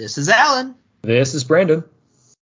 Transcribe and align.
This 0.00 0.16
is 0.16 0.30
Alan. 0.30 0.76
This 1.02 1.34
is 1.34 1.44
Brandon. 1.44 1.84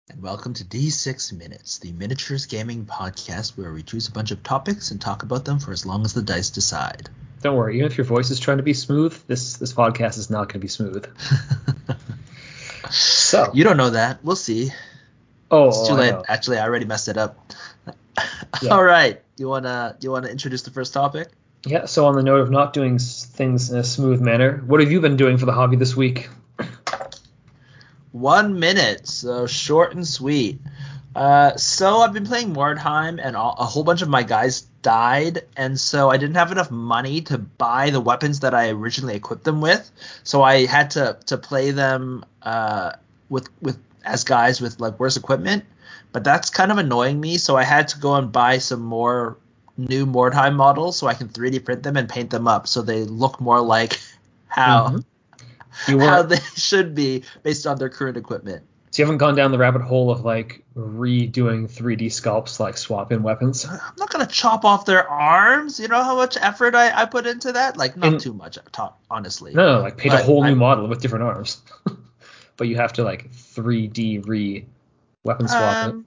And 0.08 0.22
welcome 0.22 0.54
to 0.54 0.64
D6 0.64 1.32
Minutes, 1.32 1.78
the 1.80 1.90
miniatures 1.90 2.46
gaming 2.46 2.86
podcast 2.86 3.58
where 3.58 3.72
we 3.72 3.82
choose 3.82 4.06
a 4.06 4.12
bunch 4.12 4.30
of 4.30 4.44
topics 4.44 4.92
and 4.92 5.00
talk 5.00 5.24
about 5.24 5.44
them 5.44 5.58
for 5.58 5.72
as 5.72 5.84
long 5.84 6.04
as 6.04 6.12
the 6.12 6.22
dice 6.22 6.50
decide. 6.50 7.10
Don't 7.42 7.56
worry, 7.56 7.78
even 7.78 7.90
if 7.90 7.98
your 7.98 8.04
voice 8.04 8.30
is 8.30 8.38
trying 8.38 8.58
to 8.58 8.62
be 8.62 8.74
smooth, 8.74 9.20
this 9.26 9.56
this 9.56 9.72
podcast 9.72 10.18
is 10.18 10.30
not 10.30 10.46
going 10.46 10.52
to 10.52 10.58
be 10.60 10.68
smooth. 10.68 11.04
so 12.90 13.50
you 13.52 13.64
don't 13.64 13.76
know 13.76 13.90
that. 13.90 14.22
We'll 14.22 14.36
see. 14.36 14.70
Oh, 15.50 15.66
it's 15.66 15.88
too 15.88 15.94
late. 15.94 16.14
I 16.14 16.22
Actually, 16.28 16.58
I 16.58 16.62
already 16.62 16.84
messed 16.84 17.08
it 17.08 17.16
up. 17.16 17.52
Yeah. 18.62 18.70
All 18.70 18.84
right. 18.84 19.20
You 19.36 19.48
wanna 19.48 19.96
you 20.00 20.12
wanna 20.12 20.28
introduce 20.28 20.62
the 20.62 20.70
first 20.70 20.92
topic? 20.92 21.28
Yeah. 21.66 21.86
So 21.86 22.06
on 22.06 22.14
the 22.14 22.22
note 22.22 22.40
of 22.40 22.50
not 22.52 22.72
doing 22.72 23.00
things 23.00 23.70
in 23.70 23.78
a 23.78 23.84
smooth 23.84 24.20
manner, 24.20 24.58
what 24.58 24.78
have 24.78 24.92
you 24.92 25.00
been 25.00 25.16
doing 25.16 25.38
for 25.38 25.46
the 25.46 25.52
hobby 25.52 25.76
this 25.76 25.96
week? 25.96 26.28
One 28.20 28.58
minute, 28.58 29.06
so 29.08 29.46
short 29.46 29.94
and 29.94 30.06
sweet. 30.06 30.60
Uh, 31.14 31.56
so 31.56 31.98
I've 31.98 32.12
been 32.12 32.26
playing 32.26 32.52
Mordheim, 32.54 33.18
and 33.22 33.36
all, 33.36 33.54
a 33.58 33.64
whole 33.64 33.82
bunch 33.84 34.02
of 34.02 34.08
my 34.08 34.22
guys 34.22 34.62
died, 34.82 35.42
and 35.56 35.78
so 35.78 36.10
I 36.10 36.16
didn't 36.16 36.36
have 36.36 36.52
enough 36.52 36.70
money 36.70 37.20
to 37.22 37.38
buy 37.38 37.90
the 37.90 38.00
weapons 38.00 38.40
that 38.40 38.54
I 38.54 38.70
originally 38.70 39.16
equipped 39.16 39.44
them 39.44 39.60
with. 39.60 39.90
So 40.24 40.42
I 40.42 40.66
had 40.66 40.90
to 40.92 41.18
to 41.26 41.36
play 41.38 41.70
them 41.72 42.24
uh, 42.42 42.92
with 43.28 43.48
with 43.60 43.78
as 44.04 44.24
guys 44.24 44.60
with 44.60 44.80
like 44.80 44.98
worse 45.00 45.16
equipment. 45.16 45.64
But 46.12 46.24
that's 46.24 46.50
kind 46.50 46.70
of 46.72 46.78
annoying 46.78 47.20
me, 47.20 47.38
so 47.38 47.56
I 47.56 47.64
had 47.64 47.88
to 47.88 47.98
go 47.98 48.14
and 48.14 48.30
buy 48.32 48.58
some 48.58 48.80
more 48.82 49.36
new 49.76 50.06
Mordheim 50.06 50.54
models 50.56 50.98
so 50.98 51.06
I 51.06 51.14
can 51.14 51.28
3D 51.28 51.64
print 51.64 51.82
them 51.82 51.96
and 51.96 52.08
paint 52.08 52.30
them 52.30 52.48
up 52.48 52.66
so 52.66 52.82
they 52.82 53.04
look 53.04 53.40
more 53.40 53.60
like 53.60 54.00
how 54.48 54.88
Mhm. 54.90 55.04
You 55.86 56.00
how 56.00 56.22
they 56.22 56.38
should 56.56 56.94
be 56.94 57.22
based 57.42 57.66
on 57.66 57.78
their 57.78 57.88
current 57.88 58.16
equipment. 58.16 58.62
so 58.90 59.02
you 59.02 59.06
haven't 59.06 59.18
gone 59.18 59.36
down 59.36 59.52
the 59.52 59.58
rabbit 59.58 59.82
hole 59.82 60.10
of 60.10 60.24
like 60.24 60.64
redoing 60.74 61.70
3D 61.70 62.06
sculpts, 62.06 62.58
like 62.58 62.76
swap 62.76 63.12
in 63.12 63.22
weapons. 63.22 63.64
I'm 63.64 63.78
not 63.98 64.10
gonna 64.10 64.26
chop 64.26 64.64
off 64.64 64.86
their 64.86 65.08
arms. 65.08 65.78
You 65.78 65.88
know 65.88 66.02
how 66.02 66.16
much 66.16 66.36
effort 66.40 66.74
I, 66.74 67.02
I 67.02 67.04
put 67.04 67.26
into 67.26 67.52
that? 67.52 67.76
Like 67.76 67.96
not 67.96 68.12
And- 68.12 68.20
too 68.20 68.32
much, 68.32 68.58
honestly. 69.10 69.54
No, 69.54 69.80
like 69.80 69.96
paint 69.96 70.14
a 70.14 70.22
whole 70.22 70.42
I- 70.42 70.50
new 70.50 70.56
model 70.56 70.88
with 70.88 71.00
different 71.00 71.24
arms. 71.24 71.60
but 72.56 72.66
you 72.68 72.76
have 72.76 72.92
to 72.94 73.04
like 73.04 73.30
3D 73.32 74.26
re 74.26 74.66
weapon 75.24 75.46
swap 75.48 75.62
it. 75.86 75.90
Um, 75.90 76.06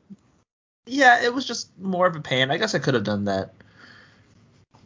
yeah, 0.87 1.23
it 1.23 1.33
was 1.33 1.45
just 1.45 1.69
more 1.79 2.07
of 2.07 2.15
a 2.15 2.21
pain. 2.21 2.49
I 2.51 2.57
guess 2.57 2.73
I 2.75 2.79
could 2.79 2.95
have 2.95 3.03
done 3.03 3.25
that, 3.25 3.53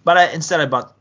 but 0.03 0.17
I 0.17 0.29
instead 0.31 0.59
I 0.59 0.65
bought 0.65 0.95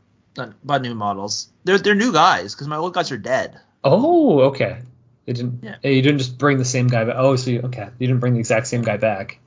bought 0.63 0.81
new 0.81 0.95
models. 0.95 1.49
They're 1.65 1.77
they're 1.77 1.95
new 1.95 2.13
guys 2.13 2.55
because 2.55 2.67
my 2.67 2.77
old 2.77 2.93
guys 2.93 3.11
are 3.11 3.17
dead. 3.17 3.59
Oh, 3.85 4.41
okay. 4.41 4.79
Didn't. 5.25 5.63
Yeah. 5.63 5.75
You 5.83 6.01
didn't 6.01 6.17
just 6.19 6.37
bring 6.37 6.57
the 6.57 6.65
same 6.65 6.87
guy 6.87 7.05
back. 7.05 7.15
Oh, 7.17 7.35
so 7.35 7.51
you, 7.51 7.61
okay. 7.61 7.87
You 7.99 8.07
didn't 8.07 8.19
bring 8.19 8.33
the 8.33 8.39
exact 8.39 8.67
same 8.67 8.81
guy 8.81 8.97
back. 8.97 9.39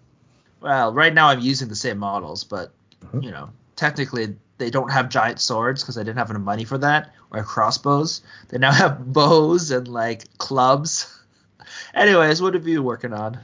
Well, 0.61 0.93
right 0.93 1.13
now 1.13 1.29
I'm 1.29 1.41
using 1.41 1.69
the 1.69 1.77
same 1.77 1.99
models, 1.99 2.45
but 2.45 2.73
Mhm. 3.13 3.23
you 3.25 3.31
know, 3.31 3.51
technically 3.77 4.37
they 4.59 4.71
don't 4.71 4.91
have 4.91 5.09
giant 5.09 5.41
swords 5.41 5.83
because 5.83 5.97
I 5.99 6.03
didn't 6.03 6.19
have 6.19 6.31
enough 6.31 6.43
money 6.43 6.65
for 6.65 6.79
that, 6.79 7.13
or 7.31 7.43
crossbows. 7.45 8.23
They 8.49 8.59
now 8.59 8.73
have 8.85 9.13
bows 9.13 9.71
and 9.71 9.87
like 9.87 10.25
clubs. 10.39 11.15
Anyways, 11.95 12.41
what 12.43 12.55
have 12.55 12.67
you 12.67 12.79
been 12.79 12.85
working 12.85 13.13
on? 13.13 13.39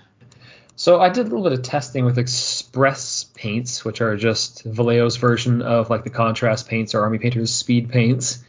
So 0.77 1.01
I 1.01 1.09
did 1.09 1.21
a 1.21 1.29
little 1.29 1.45
bit 1.45 1.53
of 1.53 1.63
testing 1.63 2.05
with 2.05 2.19
Express 2.19 3.27
paints, 3.35 3.85
which 3.85 4.01
are 4.01 4.17
just 4.17 4.65
Vallejo's 4.65 5.17
version 5.19 5.63
of 5.63 5.89
like 5.89 6.03
the 6.03 6.11
contrast 6.11 6.69
paints 6.69 6.97
or 6.97 7.03
Army 7.03 7.19
Painter's 7.19 7.55
speed 7.55 7.91
paints. 7.91 8.43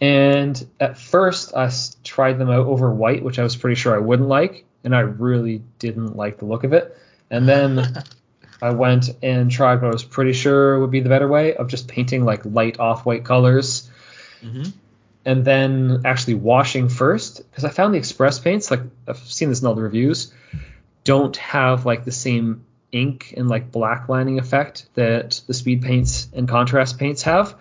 And 0.00 0.66
at 0.80 0.98
first 0.98 1.54
I 1.54 1.70
tried 2.02 2.38
them 2.38 2.50
out 2.50 2.66
over 2.66 2.92
white, 2.92 3.22
which 3.22 3.38
I 3.38 3.42
was 3.42 3.56
pretty 3.56 3.76
sure 3.76 3.94
I 3.94 3.98
wouldn't 3.98 4.28
like, 4.28 4.64
and 4.82 4.94
I 4.94 5.00
really 5.00 5.62
didn't 5.78 6.16
like 6.16 6.38
the 6.38 6.44
look 6.46 6.64
of 6.64 6.72
it. 6.72 6.96
And 7.30 7.48
then 7.48 8.02
I 8.62 8.70
went 8.70 9.10
and 9.22 9.50
tried 9.50 9.76
what 9.76 9.88
I 9.88 9.92
was 9.92 10.04
pretty 10.04 10.32
sure 10.32 10.78
would 10.80 10.90
be 10.90 11.00
the 11.00 11.08
better 11.08 11.28
way 11.28 11.54
of 11.54 11.68
just 11.68 11.88
painting 11.88 12.24
like 12.24 12.44
light 12.44 12.78
off-white 12.78 13.24
colors. 13.24 13.90
Hmm 14.42 14.64
and 15.26 15.44
then 15.44 16.02
actually 16.04 16.34
washing 16.34 16.88
first 16.88 17.38
because 17.50 17.64
I 17.64 17.70
found 17.70 17.94
the 17.94 17.98
express 17.98 18.38
paints 18.38 18.70
like 18.70 18.80
I've 19.08 19.18
seen 19.18 19.48
this 19.48 19.62
in 19.62 19.66
all 19.66 19.74
the 19.74 19.80
reviews 19.80 20.32
don't 21.04 21.36
have 21.36 21.86
like 21.86 22.04
the 22.04 22.12
same 22.12 22.64
ink 22.92 23.34
and 23.36 23.48
like 23.48 23.70
black 23.70 24.08
lining 24.08 24.38
effect 24.38 24.86
that 24.94 25.40
the 25.46 25.54
speed 25.54 25.82
paints 25.82 26.28
and 26.32 26.48
contrast 26.48 26.98
paints 26.98 27.22
have. 27.22 27.54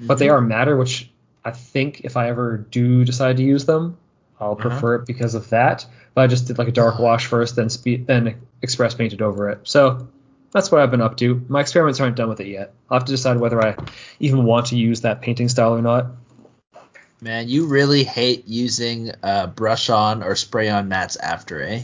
But 0.00 0.18
they 0.18 0.28
are 0.28 0.40
matter 0.40 0.76
which 0.76 1.08
I 1.44 1.50
think 1.50 2.02
if 2.04 2.16
I 2.16 2.28
ever 2.28 2.56
do 2.58 3.04
decide 3.04 3.36
to 3.38 3.42
use 3.42 3.64
them 3.64 3.96
I'll 4.40 4.52
Uh-huh. 4.52 4.68
prefer 4.68 4.94
it 4.96 5.06
because 5.06 5.34
of 5.34 5.48
that 5.50 5.86
but 6.14 6.22
I 6.22 6.26
just 6.26 6.46
did 6.46 6.58
like 6.58 6.68
a 6.68 6.72
dark 6.72 6.98
wash 7.06 7.26
first 7.26 7.56
then 7.56 7.68
speed 7.70 8.06
then 8.06 8.40
express 8.62 8.94
painted 8.94 9.22
over 9.22 9.50
it 9.50 9.60
so 9.64 10.08
that's 10.52 10.70
what 10.70 10.80
I've 10.82 10.90
been 10.90 11.00
up 11.00 11.16
to 11.18 11.44
my 11.48 11.60
experiments 11.60 12.00
aren't 12.00 12.16
done 12.16 12.28
with 12.28 12.40
it 12.40 12.46
yet 12.48 12.74
I'll 12.90 12.98
have 12.98 13.06
to 13.06 13.12
decide 13.12 13.38
whether 13.38 13.62
I 13.64 13.76
even 14.20 14.44
want 14.44 14.66
to 14.66 14.76
use 14.76 15.00
that 15.02 15.20
painting 15.22 15.48
style 15.48 15.74
or 15.74 15.82
not 15.82 16.06
Man, 17.20 17.48
you 17.48 17.66
really 17.66 18.02
hate 18.02 18.48
using 18.48 19.12
uh, 19.22 19.46
brush 19.46 19.90
on 19.90 20.24
or 20.24 20.34
spray 20.34 20.68
on 20.68 20.88
mats 20.88 21.14
after, 21.14 21.62
eh? 21.62 21.82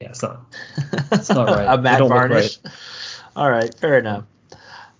yeah 0.00 0.08
it's 0.08 0.22
not 0.22 0.40
It's 1.12 1.28
not 1.28 1.48
right. 1.48 1.66
a 1.68 1.76
matte 1.76 2.00
varnish. 2.08 2.58
All 3.36 3.50
right, 3.50 3.72
fair 3.78 3.98
enough. 3.98 4.24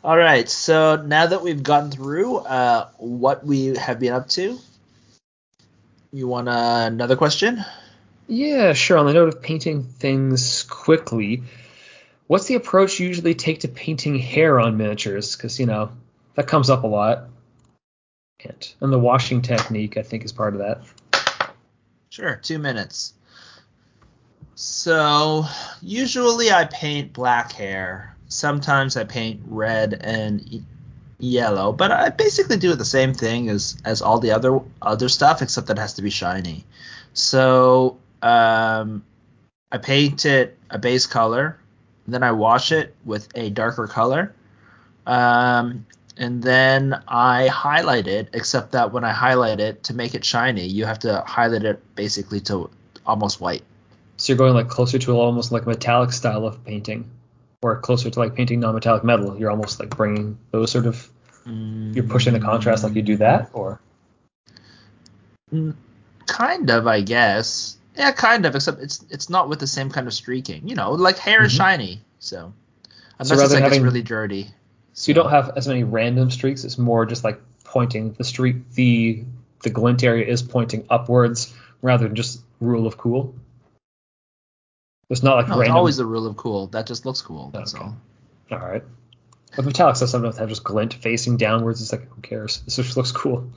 All 0.03 0.17
right, 0.17 0.49
so 0.49 0.97
now 0.97 1.27
that 1.27 1.43
we've 1.43 1.63
gotten 1.63 1.91
through 1.91 2.39
uh, 2.39 2.89
what 2.97 3.45
we 3.45 3.77
have 3.77 4.01
been 4.01 4.15
up 4.15 4.31
to, 4.31 4.59
you 6.11 6.27
want 6.27 6.49
uh, 6.49 6.85
another 6.87 7.17
question? 7.17 7.63
Yeah, 8.27 8.73
sure. 8.73 8.97
On 8.97 9.05
the 9.05 9.13
note 9.13 9.29
of 9.29 9.43
painting 9.43 9.83
things 9.85 10.63
quickly, 10.63 11.43
what's 12.29 12.47
the 12.47 12.55
approach 12.55 12.99
you 12.99 13.09
usually 13.09 13.35
take 13.35 13.61
to 13.61 13.69
painting 13.69 14.19
hair 14.19 14.59
on 14.59 14.79
miniatures? 14.79 15.37
Because, 15.37 15.61
you 15.61 15.67
know, 15.67 15.91
that 16.35 16.47
comes 16.47 16.71
up 16.71 16.85
a 16.85 16.87
lot. 16.87 17.29
And, 18.43 18.75
and 18.81 18.91
the 18.91 18.99
washing 18.99 19.43
technique, 19.43 19.99
I 19.99 20.03
think, 20.03 20.25
is 20.25 20.33
part 20.33 20.55
of 20.55 20.61
that. 20.61 20.81
Sure, 22.09 22.37
two 22.37 22.59
minutes. 22.59 23.13
So 24.55 25.45
usually 25.83 26.51
I 26.51 26.65
paint 26.65 27.13
black 27.13 27.53
hair. 27.53 28.17
Sometimes 28.31 28.97
I 28.97 29.05
paint 29.05 29.43
red 29.47 29.99
and 30.01 30.65
yellow, 31.19 31.73
but 31.73 31.91
I 31.91 32.09
basically 32.11 32.57
do 32.57 32.75
the 32.75 32.85
same 32.85 33.13
thing 33.13 33.51
as 33.51 33.77
as 33.85 34.01
all 34.01 34.21
the 34.21 34.31
other 34.31 34.61
other 34.81 35.09
stuff, 35.09 35.43
except 35.43 35.67
that 35.67 35.79
it 35.79 35.81
has 35.81 35.95
to 35.95 36.03
be 36.03 36.11
shiny. 36.11 36.65
So 37.13 37.99
um, 38.23 39.05
I 39.73 39.79
paint 39.79 40.25
it 40.25 40.57
a 40.71 40.79
base 40.79 41.07
color, 41.07 41.59
then 42.07 42.23
I 42.23 42.33
wash 42.33 42.73
it 42.73 42.95
with 43.05 43.29
a 43.35 43.51
darker 43.51 43.87
color, 43.89 44.33
um, 45.07 45.85
and 46.17 46.41
then 46.41 47.03
I 47.09 47.49
highlight 47.49 48.07
it. 48.07 48.29
Except 48.33 48.73
that 48.73 48.93
when 48.93 49.05
I 49.05 49.13
highlight 49.13 49.59
it 49.59 49.83
to 49.85 49.95
make 49.95 50.15
it 50.15 50.25
shiny, 50.25 50.67
you 50.67 50.85
have 50.87 51.01
to 51.01 51.23
highlight 51.27 51.65
it 51.65 51.95
basically 51.97 52.41
to 52.43 52.71
almost 53.05 53.41
white. 53.41 53.65
So 54.19 54.33
you're 54.33 54.39
going 54.39 54.55
like 54.55 54.69
closer 54.69 54.99
to 55.01 55.13
almost 55.17 55.51
like 55.51 55.65
a 55.65 55.69
metallic 55.69 56.13
style 56.13 56.47
of 56.47 56.65
painting, 56.65 57.11
or 57.63 57.77
closer 57.81 58.11
to 58.11 58.19
like 58.19 58.35
painting 58.35 58.61
non-metallic 58.61 59.05
metal. 59.05 59.39
You're 59.39 59.51
almost 59.51 59.81
like 59.81 59.91
bringing 59.97 60.39
those 60.51 60.71
sort 60.71 60.87
of. 60.87 61.09
You're 61.47 62.05
pushing 62.05 62.33
the 62.35 62.39
contrast 62.41 62.85
like 62.85 62.95
you 62.95 63.03
do 63.03 63.17
that, 63.17 63.51
or 63.53 63.81
Mm, 65.53 65.75
Kind 66.27 66.71
of, 66.71 66.87
I 66.87 67.01
guess. 67.01 67.77
Yeah, 67.97 68.13
kind 68.13 68.47
of. 68.47 68.55
Except 68.55 68.81
it's 68.81 69.05
it's 69.11 69.29
not 69.29 69.49
with 69.49 69.59
the 69.59 69.67
same 69.67 69.91
kind 69.91 70.07
of 70.07 70.15
streaking. 70.15 70.69
You 70.69 70.77
know, 70.77 70.93
like 70.93 71.19
hair 71.19 71.43
is 71.43 71.53
Mhm. 71.53 71.57
shiny, 71.57 72.01
so 72.21 72.53
unless 73.19 73.31
rather 73.31 73.43
it's 73.45 73.53
like 73.53 73.59
than 73.63 73.67
it's 73.67 73.75
having- 73.75 73.83
really 73.83 74.03
dirty. 74.03 74.51
So 74.93 75.11
you 75.11 75.15
don't 75.15 75.31
have 75.31 75.53
as 75.57 75.67
many 75.67 75.83
random 75.83 76.31
streaks. 76.31 76.63
It's 76.65 76.79
more 76.79 77.05
just 77.05 77.25
like 77.25 77.41
pointing 77.65 78.13
the 78.13 78.23
streak. 78.25 78.71
The 78.75 79.25
the 79.63 79.71
glint 79.71 80.05
area 80.05 80.25
is 80.27 80.41
pointing 80.43 80.87
upwards 80.89 81.53
rather 81.83 82.07
than 82.07 82.15
just 82.17 82.41
rule 82.61 82.87
of 82.87 82.97
cool. 82.97 83.35
It's 85.11 85.23
not 85.23 85.37
like 85.37 85.49
No, 85.49 85.55
it's 85.55 85.61
random. 85.61 85.77
always 85.77 85.97
the 85.97 86.07
rule 86.07 86.27
of 86.27 86.37
cool. 86.37 86.69
That 86.69 86.87
just 86.87 87.05
looks 87.05 87.21
cool. 87.21 87.51
That's 87.53 87.75
Okay. 87.75 87.85
all. 87.85 87.97
all 88.53 88.59
right. 88.59 88.83
But 89.57 89.65
metallic 89.65 89.97
stuff 89.97 90.09
sometimes 90.11 90.39
have 90.39 90.49
just 90.49 90.63
glint 90.65 90.95
facing 90.95 91.37
downwards. 91.37 91.83
It's 91.83 91.91
like 91.93 92.09
who 92.09 92.21
cares? 92.23 92.61
This 92.61 92.77
just 92.77 92.97
looks 92.97 93.11
cool. 93.11 93.51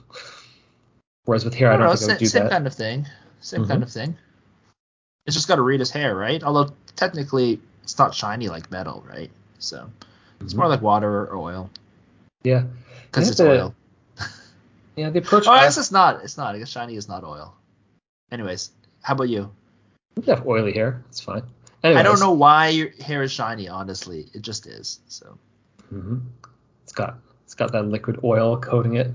Whereas 1.25 1.45
with 1.45 1.53
hair, 1.53 1.71
I 1.71 1.77
don't, 1.77 1.85
know, 1.85 1.95
think 1.95 2.09
I 2.09 2.13
would 2.15 2.19
do 2.19 2.25
same 2.25 2.43
that. 2.43 2.51
kind 2.51 2.67
of 2.67 2.73
thing. 2.73 3.07
Same 3.41 3.63
Mhm. 3.63 3.67
kind 3.67 3.83
of 3.83 3.91
thing. 3.91 4.17
It's 5.25 5.35
just 5.35 5.47
got 5.47 5.55
to 5.55 5.61
read 5.61 5.79
his 5.79 5.91
hair, 5.91 6.15
right? 6.15 6.43
Although 6.43 6.73
technically 6.95 7.61
it's 7.83 7.97
not 7.97 8.13
shiny 8.15 8.49
like 8.49 8.71
metal, 8.71 9.05
right? 9.07 9.31
So 9.59 9.89
it's 10.41 10.53
Mhm. 10.53 10.57
more 10.57 10.67
like 10.67 10.81
water 10.81 11.21
or 11.27 11.35
oil 11.37 11.69
Yeah, 12.43 12.63
because 13.05 13.29
it's 13.29 13.37
the- 13.37 13.49
oil. 13.49 13.75
yeah. 14.95 15.11
The 15.11 15.19
approach. 15.19 15.45
Oh, 15.47 15.51
I 15.51 15.59
I 15.59 15.63
guess 15.63 15.77
it's 15.77 15.91
not. 15.91 16.23
It's 16.23 16.37
not. 16.37 16.55
I 16.55 16.59
guess 16.59 16.69
shiny 16.69 16.95
is 16.97 17.07
not 17.07 17.23
oil. 17.23 17.53
Anyways, 18.31 18.71
how 19.01 19.13
about 19.13 19.29
you? 19.29 19.51
You 20.15 20.23
have 20.23 20.45
oily 20.47 20.73
hair. 20.73 21.03
It's 21.09 21.19
fine. 21.19 21.43
I 21.83 22.01
don't 22.01 22.19
know 22.19 22.31
why 22.31 22.69
your 22.69 22.89
hair 23.01 23.23
is 23.23 23.31
shiny. 23.31 23.67
Honestly, 23.67 24.27
it 24.33 24.41
just 24.41 24.67
is. 24.67 24.99
So 25.07 25.37
hmm 25.89 26.19
It's 26.83 26.93
got 26.93 27.17
it's 27.45 27.55
got 27.55 27.71
that 27.73 27.83
liquid 27.83 28.19
oil 28.23 28.57
coating 28.57 28.95
it. 28.95 29.13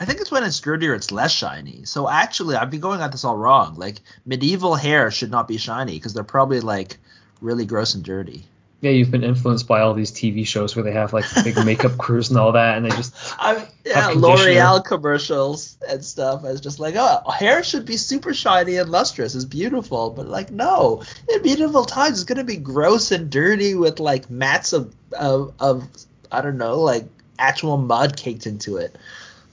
I 0.00 0.04
think 0.04 0.20
it's 0.20 0.30
when 0.30 0.44
it's 0.44 0.60
dirtier, 0.60 0.94
it's 0.94 1.10
less 1.10 1.32
shiny. 1.32 1.84
So 1.84 2.08
actually, 2.08 2.54
I've 2.54 2.70
been 2.70 2.80
going 2.80 3.00
at 3.00 3.10
this 3.10 3.24
all 3.24 3.36
wrong. 3.36 3.74
Like 3.74 3.96
medieval 4.24 4.76
hair 4.76 5.10
should 5.10 5.32
not 5.32 5.48
be 5.48 5.58
shiny 5.58 5.94
because 5.94 6.14
they're 6.14 6.22
probably 6.22 6.60
like 6.60 6.98
really 7.40 7.66
gross 7.66 7.94
and 7.94 8.04
dirty. 8.04 8.44
Yeah, 8.80 8.92
you've 8.92 9.10
been 9.10 9.24
influenced 9.24 9.66
by 9.66 9.80
all 9.80 9.92
these 9.92 10.12
TV 10.12 10.46
shows 10.46 10.76
where 10.76 10.84
they 10.84 10.92
have 10.92 11.12
like 11.12 11.24
big 11.42 11.56
makeup 11.64 11.98
crews 11.98 12.30
and 12.30 12.38
all 12.38 12.52
that, 12.52 12.76
and 12.76 12.86
they 12.86 12.90
just 12.90 13.12
I 13.36 13.66
yeah, 13.84 14.08
L'Oreal 14.14 14.84
commercials 14.84 15.76
and 15.88 16.04
stuff. 16.04 16.44
I 16.44 16.52
was 16.52 16.60
just 16.60 16.78
like, 16.78 16.94
oh, 16.96 17.28
hair 17.30 17.64
should 17.64 17.86
be 17.86 17.96
super 17.96 18.32
shiny 18.32 18.76
and 18.76 18.88
lustrous. 18.88 19.34
It's 19.34 19.44
beautiful, 19.44 20.10
but 20.10 20.28
like, 20.28 20.52
no, 20.52 21.02
in 21.28 21.42
medieval 21.42 21.84
times, 21.86 22.20
it's 22.20 22.24
gonna 22.24 22.44
be 22.44 22.56
gross 22.56 23.10
and 23.10 23.30
dirty 23.30 23.74
with 23.74 23.98
like 23.98 24.30
mats 24.30 24.72
of 24.72 24.94
of, 25.12 25.54
of 25.58 25.88
I 26.30 26.40
don't 26.40 26.58
know, 26.58 26.80
like 26.80 27.06
actual 27.36 27.78
mud 27.78 28.16
caked 28.16 28.46
into 28.46 28.76
it. 28.76 28.96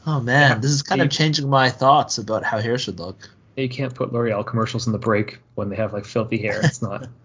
Oh 0.05 0.21
man, 0.21 0.51
Yeah, 0.51 0.57
this 0.59 0.69
is 0.71 0.83
kind 0.83 1.01
of 1.01 1.09
changing 1.09 1.49
my 1.49 1.71
thoughts 1.71 2.19
about 2.19 2.43
how 2.43 2.59
hair 2.59 2.77
should 2.77 2.99
look. 2.99 3.27
you 3.55 3.69
can't 3.69 3.95
put 3.95 4.13
L'Oreal 4.13 4.45
commercials 4.45 4.85
in 4.85 4.93
the 4.93 4.99
break 4.99 5.39
when 5.55 5.69
they 5.69 5.77
have 5.77 5.93
like 5.93 6.05
filthy 6.05 6.37
hair. 6.37 6.61
It's 6.63 6.83
not 6.83 7.07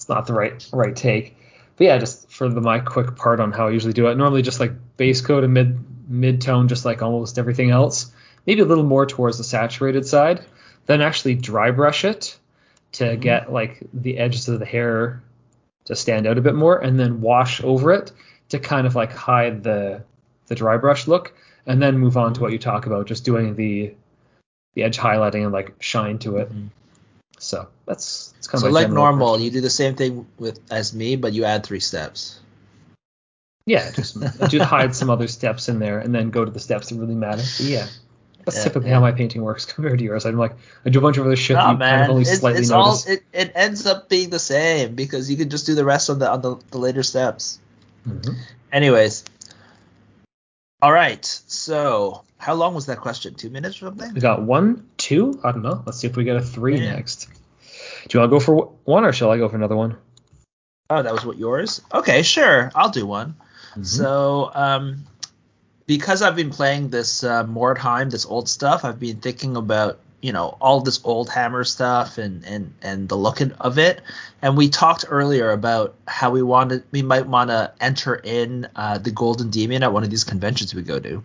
it's 0.00 0.08
not 0.08 0.26
the 0.26 0.32
right 0.32 0.66
right 0.72 0.96
take. 0.96 1.36
But 1.76 1.84
yeah, 1.84 1.98
just 1.98 2.30
for 2.30 2.48
the 2.48 2.62
my 2.62 2.78
quick 2.78 3.16
part 3.16 3.38
on 3.38 3.52
how 3.52 3.68
I 3.68 3.70
usually 3.70 3.92
do 3.92 4.06
it. 4.06 4.16
Normally 4.16 4.40
just 4.40 4.58
like 4.58 4.72
base 4.96 5.20
coat 5.20 5.44
and 5.44 5.52
mid 5.52 5.78
mid 6.08 6.40
tone, 6.40 6.68
just 6.68 6.86
like 6.86 7.02
almost 7.02 7.38
everything 7.38 7.70
else. 7.70 8.10
Maybe 8.46 8.62
a 8.62 8.64
little 8.64 8.84
more 8.84 9.04
towards 9.04 9.36
the 9.36 9.44
saturated 9.44 10.06
side. 10.06 10.42
Then 10.86 11.02
actually 11.02 11.34
dry 11.34 11.70
brush 11.70 12.06
it 12.06 12.38
to 12.92 13.04
Mhm. 13.04 13.20
get 13.20 13.52
like 13.52 13.82
the 13.92 14.16
edges 14.16 14.48
of 14.48 14.58
the 14.58 14.64
hair 14.64 15.22
to 15.84 15.94
stand 15.94 16.26
out 16.26 16.38
a 16.38 16.40
bit 16.40 16.54
more, 16.54 16.78
and 16.78 16.98
then 16.98 17.20
wash 17.20 17.62
over 17.62 17.92
it 17.92 18.10
to 18.48 18.58
kind 18.58 18.86
of 18.86 18.94
like 18.96 19.12
hide 19.12 19.62
the 19.62 20.00
the 20.46 20.54
dry 20.54 20.78
brush 20.78 21.06
look, 21.08 21.34
and 21.66 21.82
then 21.82 21.98
move 21.98 22.16
on 22.16 22.32
to 22.32 22.40
what 22.40 22.52
you 22.52 22.58
talk 22.58 22.86
about, 22.86 23.06
just 23.06 23.26
doing 23.26 23.54
the 23.54 23.92
the 24.74 24.82
edge 24.82 24.96
highlighting 24.96 25.44
and 25.44 25.52
like 25.52 25.74
shine 25.78 26.16
to 26.20 26.38
it. 26.38 26.50
Mhm. 26.50 26.70
So 27.42 27.68
that's 27.86 28.32
that's 28.32 28.46
kind 28.48 28.62
of 28.62 28.68
So 28.68 28.70
my 28.70 28.80
like 28.82 28.90
normal, 28.90 29.34
approach. 29.34 29.44
you 29.44 29.50
do 29.50 29.60
the 29.62 29.70
same 29.70 29.96
thing 29.96 30.26
with 30.38 30.60
as 30.70 30.94
me, 30.94 31.16
but 31.16 31.32
you 31.32 31.44
add 31.44 31.64
three 31.64 31.80
steps. 31.80 32.38
yeah, 33.66 33.90
just 33.92 34.16
just 34.48 34.66
hide 34.68 34.94
some 34.94 35.08
other 35.10 35.26
steps 35.28 35.68
in 35.68 35.78
there 35.78 35.98
and 36.00 36.14
then 36.14 36.30
go 36.30 36.44
to 36.44 36.50
the 36.50 36.60
steps 36.60 36.90
that 36.90 36.96
really 36.96 37.14
matter. 37.14 37.42
But 37.42 37.66
yeah, 37.66 37.86
that's 38.44 38.58
Yeah, 38.58 38.64
typically 38.64 38.88
yeah. 38.90 38.94
how 38.96 39.00
my 39.00 39.12
painting 39.12 39.42
works 39.42 39.64
compared 39.72 39.98
to 40.00 40.04
yours. 40.04 40.26
I'm 40.26 40.36
like 40.36 40.52
I 40.84 40.90
do 40.90 40.98
a 40.98 41.02
bunch 41.02 41.16
of 41.16 41.24
other 41.26 41.36
shit 41.36 41.56
that 41.56 41.72
you 41.72 41.78
kind 41.78 42.02
of 42.02 42.10
only 42.10 42.22
it's, 42.22 42.38
slightly 42.40 42.60
it's 42.60 42.70
all 42.70 42.86
notice. 42.88 43.06
it, 43.06 43.22
it 43.32 43.52
ends 43.54 43.86
up 43.86 44.08
being 44.10 44.30
the 44.30 44.38
same 44.38 44.94
because 44.94 45.30
you 45.30 45.36
can 45.36 45.48
just 45.48 45.66
do 45.66 45.74
the 45.74 45.84
rest 45.84 46.10
on 46.10 46.18
the 46.18 46.30
on 46.30 46.42
the, 46.42 46.56
the 46.72 46.78
later 46.78 47.02
steps. 47.02 47.58
Mhm. 48.06 48.36
Anyways, 48.72 49.24
all 50.82 50.92
right. 50.92 51.24
So 51.24 52.22
how 52.40 52.54
long 52.54 52.74
was 52.74 52.86
that 52.86 52.98
question? 52.98 53.34
Two 53.34 53.50
minutes 53.50 53.76
or 53.76 53.86
something? 53.86 54.14
We 54.14 54.20
got 54.20 54.42
one, 54.42 54.88
two. 54.96 55.38
I 55.44 55.52
don't 55.52 55.62
know. 55.62 55.82
Let's 55.84 55.98
see 55.98 56.06
if 56.06 56.16
we 56.16 56.24
get 56.24 56.36
a 56.36 56.40
three 56.40 56.78
Yeah. 56.78 56.92
next. 56.92 57.28
Do 58.08 58.16
you 58.16 58.20
want 58.20 58.30
to 58.30 58.36
go 58.36 58.40
for 58.40 58.72
one 58.84 59.04
or 59.04 59.12
shall 59.12 59.30
I 59.30 59.36
go 59.36 59.46
for 59.48 59.56
another 59.56 59.76
one? 59.76 59.96
Oh, 60.88 61.02
that 61.02 61.12
was 61.12 61.24
what 61.24 61.36
yours? 61.38 61.82
Okay, 61.92 62.22
sure. 62.22 62.72
I'll 62.74 62.88
do 62.88 63.06
one. 63.06 63.36
Mhm. 63.76 63.86
So, 63.86 64.50
um, 64.54 65.04
because 65.86 66.22
I've 66.22 66.34
been 66.34 66.50
playing 66.50 66.88
this 66.88 67.22
uh, 67.22 67.44
Mordheim, 67.44 68.10
this 68.10 68.24
old 68.24 68.48
stuff, 68.48 68.84
I've 68.84 68.98
been 68.98 69.18
thinking 69.18 69.56
about 69.56 69.98
you 70.22 70.32
know 70.32 70.56
all 70.60 70.80
this 70.80 71.00
old 71.04 71.30
Hammer 71.30 71.64
stuff 71.64 72.18
and 72.18 72.44
and 72.44 72.72
and 72.82 73.08
the 73.08 73.16
look 73.16 73.40
of 73.60 73.78
it. 73.78 74.00
And 74.42 74.56
we 74.56 74.68
talked 74.70 75.04
earlier 75.08 75.50
about 75.50 75.94
how 76.08 76.30
we 76.30 76.42
wanted, 76.42 76.84
we 76.90 77.02
might 77.02 77.26
want 77.26 77.50
to 77.50 77.72
enter 77.80 78.14
in 78.14 78.66
uh, 78.76 78.96
the 78.98 79.10
Golden 79.10 79.50
Demon 79.50 79.82
at 79.82 79.92
one 79.92 80.04
of 80.04 80.10
these 80.10 80.24
conventions 80.24 80.74
we 80.74 80.82
go 80.82 80.98
to. 80.98 81.22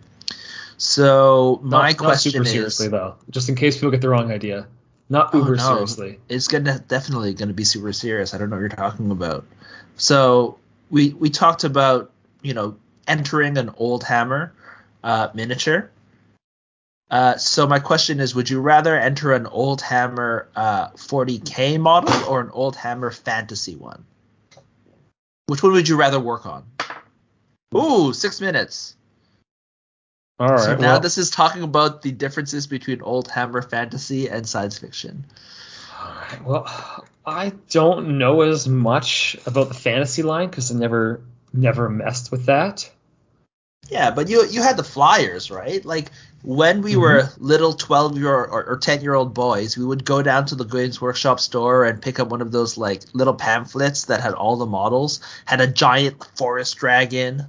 So 0.78 1.60
my 1.62 1.90
not 1.90 1.98
question 1.98 2.32
super 2.32 2.44
is, 2.44 2.50
seriously 2.50 2.88
though, 2.88 3.16
just 3.30 3.48
in 3.48 3.54
case 3.54 3.76
people 3.76 3.90
get 3.90 4.00
the 4.00 4.08
wrong 4.08 4.30
idea. 4.30 4.66
Not 5.08 5.30
Oh, 5.32 5.38
uber 5.38 5.56
no. 5.56 5.62
seriously. 5.62 6.18
it's 6.28 6.48
gonna 6.48 6.78
definitely 6.80 7.34
gonna 7.34 7.52
be 7.52 7.64
super 7.64 7.92
serious. 7.92 8.34
I 8.34 8.38
don't 8.38 8.50
know 8.50 8.56
what 8.56 8.60
you're 8.60 8.68
talking 8.68 9.10
about. 9.10 9.46
So 9.96 10.58
we 10.90 11.12
we 11.12 11.30
talked 11.30 11.64
about 11.64 12.10
you 12.42 12.54
know 12.54 12.76
entering 13.06 13.56
an 13.56 13.70
old 13.76 14.04
hammer 14.04 14.52
uh, 15.02 15.28
miniature. 15.34 15.90
Uh, 17.08 17.36
so 17.36 17.68
my 17.68 17.78
question 17.78 18.18
is, 18.18 18.34
would 18.34 18.50
you 18.50 18.60
rather 18.60 18.98
enter 18.98 19.32
an 19.32 19.46
old 19.46 19.80
hammer 19.80 20.48
uh, 20.56 20.88
40k 20.90 21.78
model 21.78 22.12
or 22.24 22.40
an 22.40 22.50
old 22.50 22.74
hammer 22.74 23.12
fantasy 23.12 23.76
one? 23.76 24.04
Which 25.46 25.62
one 25.62 25.72
would 25.72 25.88
you 25.88 25.96
rather 25.96 26.18
work 26.18 26.46
on? 26.46 26.64
Ooh, 27.76 28.12
six 28.12 28.40
minutes. 28.40 28.96
All 30.38 30.48
right. 30.48 30.60
so 30.60 30.76
now 30.76 30.92
well, 30.92 31.00
this 31.00 31.16
is 31.16 31.30
talking 31.30 31.62
about 31.62 32.02
the 32.02 32.12
differences 32.12 32.66
between 32.66 33.00
old 33.00 33.30
hammer 33.30 33.62
fantasy 33.62 34.28
and 34.28 34.46
science 34.46 34.78
fiction. 34.78 35.24
Alright, 35.98 36.44
Well, 36.44 37.06
I 37.24 37.52
don't 37.70 38.18
know 38.18 38.42
as 38.42 38.68
much 38.68 39.36
about 39.46 39.68
the 39.68 39.74
fantasy 39.74 40.22
line 40.22 40.48
because 40.48 40.70
I 40.70 40.78
never 40.78 41.22
never 41.52 41.88
messed 41.88 42.30
with 42.30 42.46
that. 42.46 42.90
Yeah, 43.88 44.10
but 44.10 44.28
you 44.28 44.46
you 44.46 44.62
had 44.62 44.76
the 44.76 44.84
flyers, 44.84 45.50
right? 45.50 45.84
Like 45.84 46.10
when 46.42 46.82
we 46.82 46.96
were 46.96 47.22
mm-hmm. 47.22 47.44
little 47.44 47.72
twelve 47.72 48.18
year 48.18 48.32
or, 48.32 48.64
or 48.64 48.76
ten 48.78 49.00
year 49.00 49.14
old 49.14 49.32
boys, 49.32 49.76
we 49.76 49.84
would 49.84 50.04
go 50.04 50.22
down 50.22 50.46
to 50.46 50.54
the 50.54 50.64
Games 50.64 51.00
Workshop 51.00 51.40
store 51.40 51.84
and 51.84 52.02
pick 52.02 52.20
up 52.20 52.28
one 52.28 52.42
of 52.42 52.52
those 52.52 52.76
like 52.76 53.02
little 53.12 53.34
pamphlets 53.34 54.04
that 54.06 54.20
had 54.20 54.34
all 54.34 54.56
the 54.56 54.66
models. 54.66 55.20
Had 55.44 55.60
a 55.60 55.66
giant 55.66 56.22
forest 56.36 56.76
dragon. 56.76 57.46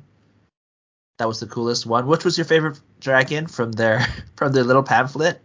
That 1.17 1.27
was 1.27 1.39
the 1.39 1.47
coolest 1.47 1.85
one. 1.85 2.07
Which 2.07 2.23
was 2.23 2.37
your 2.37 2.45
favorite 2.45 2.79
dragon 2.99 3.47
from 3.47 3.71
their 3.71 4.05
from 4.35 4.53
their 4.53 4.63
little 4.63 4.83
pamphlet 4.83 5.41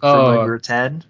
from 0.00 0.24
when 0.26 0.38
Oh, 0.38 0.44
you 0.44 0.50
were 0.50 0.58
ten? 0.58 1.04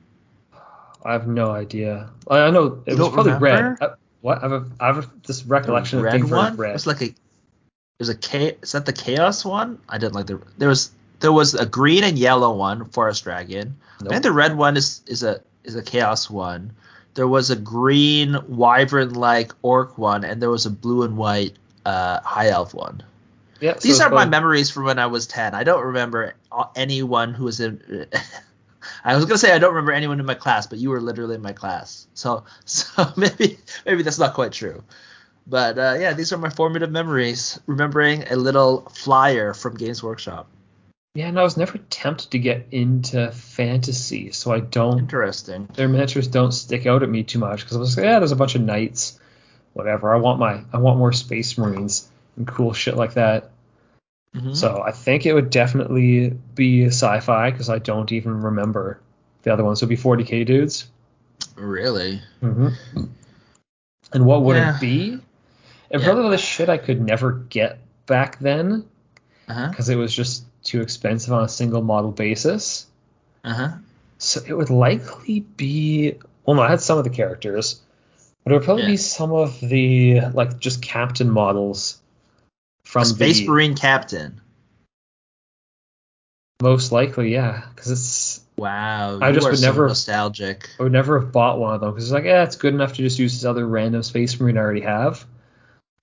I 1.05 1.13
have 1.13 1.27
no 1.27 1.51
idea. 1.53 2.11
I 2.29 2.41
I 2.41 2.51
know 2.51 2.83
it 2.87 2.93
You 2.97 2.99
was 3.05 3.09
probably 3.11 3.33
remember? 3.33 3.77
red. 3.81 3.91
Uh, 3.91 3.95
what? 4.21 4.39
I 4.39 4.43
have, 4.43 4.53
a, 4.53 4.67
I 4.81 4.87
have 4.89 4.99
a, 4.99 5.11
this 5.27 5.45
recollection 5.45 5.99
of 6.01 6.05
red 6.05 6.13
being 6.13 6.29
one. 6.29 6.57
red. 6.57 6.71
It 6.71 6.75
was 6.75 6.87
like 6.87 7.01
a. 7.03 7.15
There's 7.99 8.09
a 8.11 8.15
Cha- 8.15 8.57
Is 8.63 8.73
that 8.73 8.87
the 8.87 8.93
chaos 8.93 9.45
one? 9.45 9.79
I 9.89 9.99
didn't 9.99 10.15
like 10.15 10.27
the. 10.27 10.41
There 10.59 10.69
was 10.69 10.91
there 11.21 11.33
was 11.33 11.55
a 11.55 11.65
green 11.67 12.03
and 12.05 12.19
yellow 12.19 12.53
one, 12.55 12.87
forest 12.87 13.25
dragon. 13.25 13.77
I 14.01 14.05
Nope. 14.05 14.11
think 14.13 14.23
the 14.25 14.33
red 14.33 14.57
one 14.57 14.77
is 14.77 15.03
is 15.07 15.23
a 15.23 15.41
is 15.65 15.77
a 15.77 15.83
chaos 15.83 16.29
one. 16.29 16.73
There 17.15 17.29
was 17.29 17.51
a 17.51 17.57
green 17.57 18.37
wyvern 18.49 19.15
like 19.15 19.53
orc 19.63 19.97
one, 19.99 20.25
and 20.25 20.41
there 20.43 20.51
was 20.51 20.67
a 20.67 20.71
blue 20.71 21.03
and 21.03 21.17
white 21.17 21.55
uh, 21.87 22.21
high 22.21 22.49
elf 22.49 22.75
one. 22.75 23.03
Yeah, 23.61 23.75
These 23.75 23.97
it's 23.97 24.01
are 24.01 24.11
my 24.11 24.27
memories 24.27 24.71
from 24.71 24.85
when 24.85 24.99
I 24.99 25.07
was 25.07 25.27
ten. 25.27 25.55
I 25.55 25.65
don't 25.65 25.85
remember 25.85 26.35
anyone 26.75 27.35
who 27.35 27.45
was 27.45 27.61
in. 27.61 28.07
I 29.05 29.15
was 29.15 29.27
gonna 29.27 29.39
say 29.39 29.53
I 29.53 29.59
don't 29.59 29.75
remember 29.75 29.93
anyone 29.93 30.19
in 30.21 30.27
my 30.27 30.35
class, 30.35 30.67
but 30.67 30.79
you 30.79 30.91
were 30.91 31.01
literally 31.01 31.35
in 31.35 31.43
my 31.43 31.53
class, 31.53 32.07
so 32.15 32.45
so 32.65 33.13
maybe 33.17 33.59
maybe 33.85 34.03
that's 34.03 34.19
not 34.19 34.35
quite 34.35 34.53
true. 34.53 34.83
But 35.47 35.79
uh, 35.79 35.97
yeah, 35.99 36.13
these 36.13 36.33
are 36.33 36.39
my 36.39 36.51
formative 36.51 36.91
memories, 36.91 37.61
remembering 37.67 38.25
a 38.31 38.37
little 38.37 38.83
flyer 38.95 39.53
from 39.53 39.77
Games 39.77 40.03
Workshop. 40.03 40.49
Yeah, 41.15 41.27
and 41.27 41.41
I 41.41 41.43
was 41.43 41.57
never 41.57 41.77
tempted 41.77 42.31
to 42.31 42.39
get 42.39 42.67
into 42.71 43.33
fantasy, 43.33 44.31
so 44.31 44.53
I 44.53 44.61
don't. 44.61 45.01
Interesting. 45.01 45.69
Their 45.75 45.89
miniatures 45.89 46.29
don't 46.29 46.53
stick 46.53 46.87
out 46.87 47.03
at 47.03 47.09
me 47.09 47.25
too 47.25 47.41
much 47.41 47.63
because 47.63 47.77
I 47.77 47.81
was 47.81 47.97
like, 47.97 48.05
yeah, 48.05 48.21
there's 48.21 48.31
a 48.31 48.37
bunch 48.37 48.55
of 48.55 48.61
knights, 48.61 49.19
whatever. 49.73 50.15
I 50.15 50.19
want 50.19 50.39
my, 50.39 50.63
I 50.73 50.79
want 50.79 50.99
more 50.99 51.13
space 51.13 51.59
marines 51.59 52.09
and 52.37 52.47
cool 52.47 52.73
shit 52.73 52.97
like 52.97 53.15
that. 53.15 53.51
Mhm. 54.35 54.55
So 54.55 54.83
I 54.83 54.93
think 54.93 55.27
it 55.27 55.35
would 55.35 55.51
definitely 55.51 56.31
be 56.55 56.87
sci-fi 56.87 57.51
because 57.51 57.69
I 57.69 57.79
don't 57.79 58.13
even 58.13 58.43
remember 58.43 59.01
the 59.43 59.53
other 59.53 59.65
ones. 59.65 59.83
It 59.83 59.87
would 59.87 59.91
be 59.91 59.97
40k 59.97 60.45
dudes. 60.45 60.87
Really? 61.57 62.21
Mm-hmm. 62.43 63.05
And 64.13 64.27
what 64.27 64.43
would 64.43 64.57
Yeah. 64.57 64.77
it 64.77 64.81
be? 64.81 65.19
It 65.91 66.01
Yeah. 66.01 66.05
probably 66.05 66.31
was 66.31 66.41
shit 66.41 66.69
I 66.69 66.79
could 66.79 67.01
never 67.01 67.33
get 67.33 67.79
back 68.07 68.39
then 68.39 68.85
because 69.47 69.89
it 69.89 69.97
was 69.97 70.15
just 70.15 70.45
too 70.63 70.81
expensive 70.81 71.33
on 71.33 71.43
a 71.45 71.49
single 71.49 71.83
model 71.83 72.13
basis. 72.13 72.87
Uh 73.43 73.55
huh. 73.55 73.69
So 74.19 74.41
it 74.47 74.53
would 74.53 74.71
likely 74.71 75.41
be. 75.41 76.15
Well, 76.45 76.57
no, 76.57 76.63
I 76.63 76.69
had 76.69 76.81
some 76.81 76.99
of 76.99 77.05
the 77.05 77.11
characters, 77.11 77.81
but 78.45 78.53
it 78.53 78.57
would 78.57 78.65
probably 78.65 78.85
Yeah. 78.85 78.91
be 78.91 78.97
some 78.97 79.33
of 79.33 79.59
the 79.61 80.21
like 80.35 80.59
just 80.61 80.83
captain 80.83 81.31
models 81.31 82.00
from 82.91 83.05
Space 83.05 83.39
the 83.39 83.47
Marine 83.49 83.77
Captain. 83.77 84.41
most 86.63 86.93
likely, 86.93 87.33
yeah, 87.33 87.65
because 87.75 87.91
it's 87.91 88.41
Wow. 88.59 89.19
I 89.23 89.33
just 89.33 89.49
would 89.49 89.59
so 89.59 89.67
never- 89.67 89.89
nostalgic. 89.89 90.69
I 90.79 90.83
would 90.83 90.93
never 90.93 91.19
have 91.21 91.33
bought 91.33 91.59
one 91.59 91.75
of 91.75 91.81
them 91.81 91.91
because 91.91 92.05
it's 92.05 92.13
like, 92.13 92.25
yeah, 92.25 92.43
it's 92.43 92.57
good 92.57 92.75
enough 92.75 92.93
to 92.95 93.03
just 93.03 93.19
use 93.19 93.33
this 93.33 93.45
other 93.47 93.67
random 93.67 94.03
space 94.03 94.39
marine 94.39 94.59
I 94.59 94.61
already 94.61 94.83
have. 94.83 95.25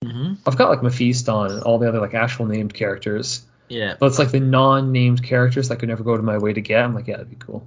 hmm 0.02 0.34
I've 0.46 0.56
got 0.56 0.68
like 0.70 0.80
Mephiston 0.80 1.50
and 1.52 1.62
all 1.62 1.78
the 1.78 1.88
other 1.88 2.00
like 2.00 2.14
actual 2.14 2.46
named 2.46 2.72
characters, 2.74 3.42
Yeah. 3.68 3.94
but 4.00 4.06
it's 4.06 4.18
like 4.18 4.30
the 4.32 4.40
non-named 4.40 5.22
characters 5.22 5.68
that 5.68 5.76
could 5.78 5.88
never 5.88 6.02
go 6.02 6.16
to 6.16 6.22
my 6.22 6.38
way 6.38 6.52
to 6.52 6.60
get. 6.60 6.82
I'm 6.84 6.94
like, 6.94 7.06
yeah, 7.06 7.16
that'd 7.18 7.30
be 7.30 7.36
cool. 7.36 7.64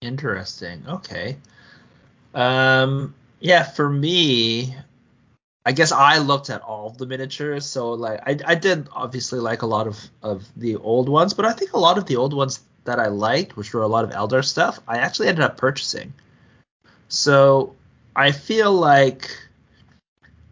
Interesting. 0.00 0.84
Okay. 0.88 1.36
Um. 2.34 3.14
Yeah. 3.40 3.64
For 3.64 3.88
me, 3.88 4.74
I 5.66 5.72
guess 5.72 5.90
I 5.90 6.18
looked 6.18 6.48
at 6.48 6.62
all 6.62 6.90
the 6.90 7.06
miniatures, 7.06 7.66
so 7.66 7.94
like 7.94 8.20
I, 8.24 8.38
I 8.52 8.54
did 8.54 8.86
obviously 8.92 9.40
like 9.40 9.62
a 9.62 9.66
lot 9.66 9.88
of, 9.88 9.98
of 10.22 10.46
the 10.56 10.76
old 10.76 11.08
ones, 11.08 11.34
but 11.34 11.44
I 11.44 11.52
think 11.52 11.72
a 11.72 11.78
lot 11.78 11.98
of 11.98 12.06
the 12.06 12.14
old 12.14 12.32
ones 12.32 12.60
that 12.84 13.00
I 13.00 13.08
liked, 13.08 13.56
which 13.56 13.74
were 13.74 13.82
a 13.82 13.88
lot 13.88 14.04
of 14.04 14.10
Eldar 14.10 14.44
stuff, 14.44 14.78
I 14.86 14.98
actually 14.98 15.26
ended 15.26 15.42
up 15.42 15.56
purchasing. 15.56 16.14
So 17.08 17.74
I 18.14 18.30
feel 18.30 18.72
like 18.72 19.36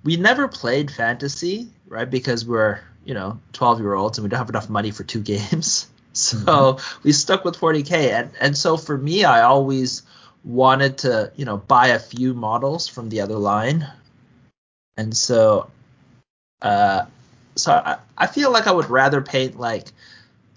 we 0.03 0.17
never 0.17 0.49
played 0.49 0.91
fantasy, 0.91 1.69
right? 1.87 2.11
Because 2.11 2.45
we're, 2.45 2.81
you 3.05 3.15
know, 3.15 3.39
12 3.53 3.79
year 3.79 3.95
olds 3.95 4.19
and 4.19 4.25
we 4.25 4.31
don't 4.31 4.39
have 4.39 4.49
enough 4.49 4.69
money 4.69 4.91
for 4.91 5.05
two 5.05 5.21
games. 5.35 5.87
So 6.13 6.39
mm-hmm. 6.39 7.01
we 7.05 7.13
stuck 7.13 7.45
with 7.45 7.57
40K. 7.57 7.93
And, 8.11 8.31
and 8.41 8.59
so 8.59 8.77
for 8.77 8.99
me, 8.99 9.25
I 9.25 9.43
always 9.43 10.03
wanted 10.43 10.99
to, 10.99 11.33
you 11.37 11.45
know, 11.45 11.57
buy 11.57 11.89
a 11.89 12.01
few 12.01 12.35
models 12.35 12.89
from 12.89 13.11
the 13.11 13.21
other 13.21 13.37
line. 13.37 13.87
And 14.97 15.17
so, 15.17 15.71
uh, 16.63 17.07
so 17.57 17.73
I, 17.73 17.99
I 18.17 18.27
feel 18.27 18.53
like 18.53 18.67
I 18.67 18.73
would 18.73 18.91
rather 18.91 19.21
paint 19.21 19.59
like, 19.59 19.89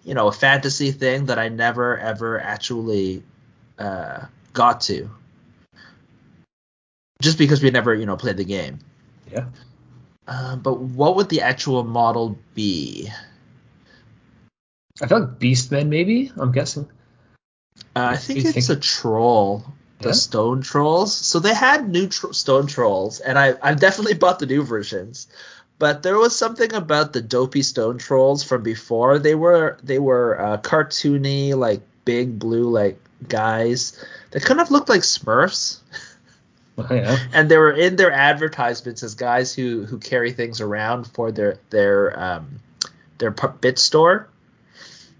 you 0.03 0.13
know, 0.13 0.27
a 0.27 0.31
fantasy 0.31 0.91
thing 0.91 1.25
that 1.25 1.39
I 1.39 1.49
never 1.49 1.97
ever 1.97 2.39
actually 2.39 3.23
uh, 3.77 4.25
got 4.53 4.81
to 4.81 5.09
just 7.21 7.37
because 7.37 7.61
we 7.61 7.71
never, 7.71 7.93
you 7.93 8.05
know, 8.05 8.17
played 8.17 8.37
the 8.37 8.45
game. 8.45 8.79
Yeah. 9.31 9.45
Uh, 10.27 10.55
but 10.55 10.79
what 10.79 11.15
would 11.15 11.29
the 11.29 11.41
actual 11.41 11.83
model 11.83 12.37
be? 12.53 13.09
I 15.01 15.07
feel 15.07 15.19
like 15.21 15.39
Beastmen, 15.39 15.87
maybe. 15.87 16.31
I'm 16.37 16.51
guessing. 16.51 16.87
Uh, 17.95 18.11
I 18.11 18.17
think 18.17 18.45
it's 18.45 18.67
think... 18.67 18.77
a 18.77 18.81
troll. 18.81 19.65
The 19.99 20.09
yeah? 20.09 20.13
stone 20.13 20.61
trolls. 20.61 21.15
So 21.15 21.39
they 21.39 21.53
had 21.53 21.89
new 21.89 22.07
tr- 22.07 22.33
stone 22.33 22.67
trolls, 22.67 23.19
and 23.19 23.37
I 23.37 23.55
I 23.61 23.73
definitely 23.73 24.13
bought 24.23 24.39
the 24.39 24.45
new 24.45 24.63
versions. 24.63 25.27
But 25.79 26.01
there 26.01 26.17
was 26.17 26.35
something 26.35 26.73
about 26.73 27.13
the 27.13 27.21
dopey 27.21 27.61
stone 27.61 27.97
trolls 27.99 28.43
from 28.43 28.63
before. 28.63 29.19
They 29.19 29.35
were 29.35 29.77
they 29.83 29.99
were 29.99 30.39
uh, 30.39 30.57
cartoony, 30.57 31.55
like 31.55 31.81
big 32.05 32.39
blue 32.39 32.69
like 32.69 32.99
guys 33.27 34.03
that 34.31 34.43
kind 34.43 34.59
of 34.59 34.71
looked 34.71 34.89
like 34.89 35.01
Smurfs. 35.01 35.79
Oh, 36.79 36.93
yeah. 36.93 37.17
And 37.33 37.49
they 37.49 37.57
were 37.57 37.71
in 37.71 37.95
their 37.95 38.11
advertisements 38.11 39.01
as 39.01 39.15
guys 39.15 39.51
who 39.51 39.83
who 39.85 39.97
carry 39.97 40.31
things 40.31 40.61
around 40.61 41.05
for 41.05 41.31
their 41.31 41.57
their 41.71 42.19
um 42.19 42.59
their 43.17 43.31
bit 43.31 43.79
store. 43.79 44.29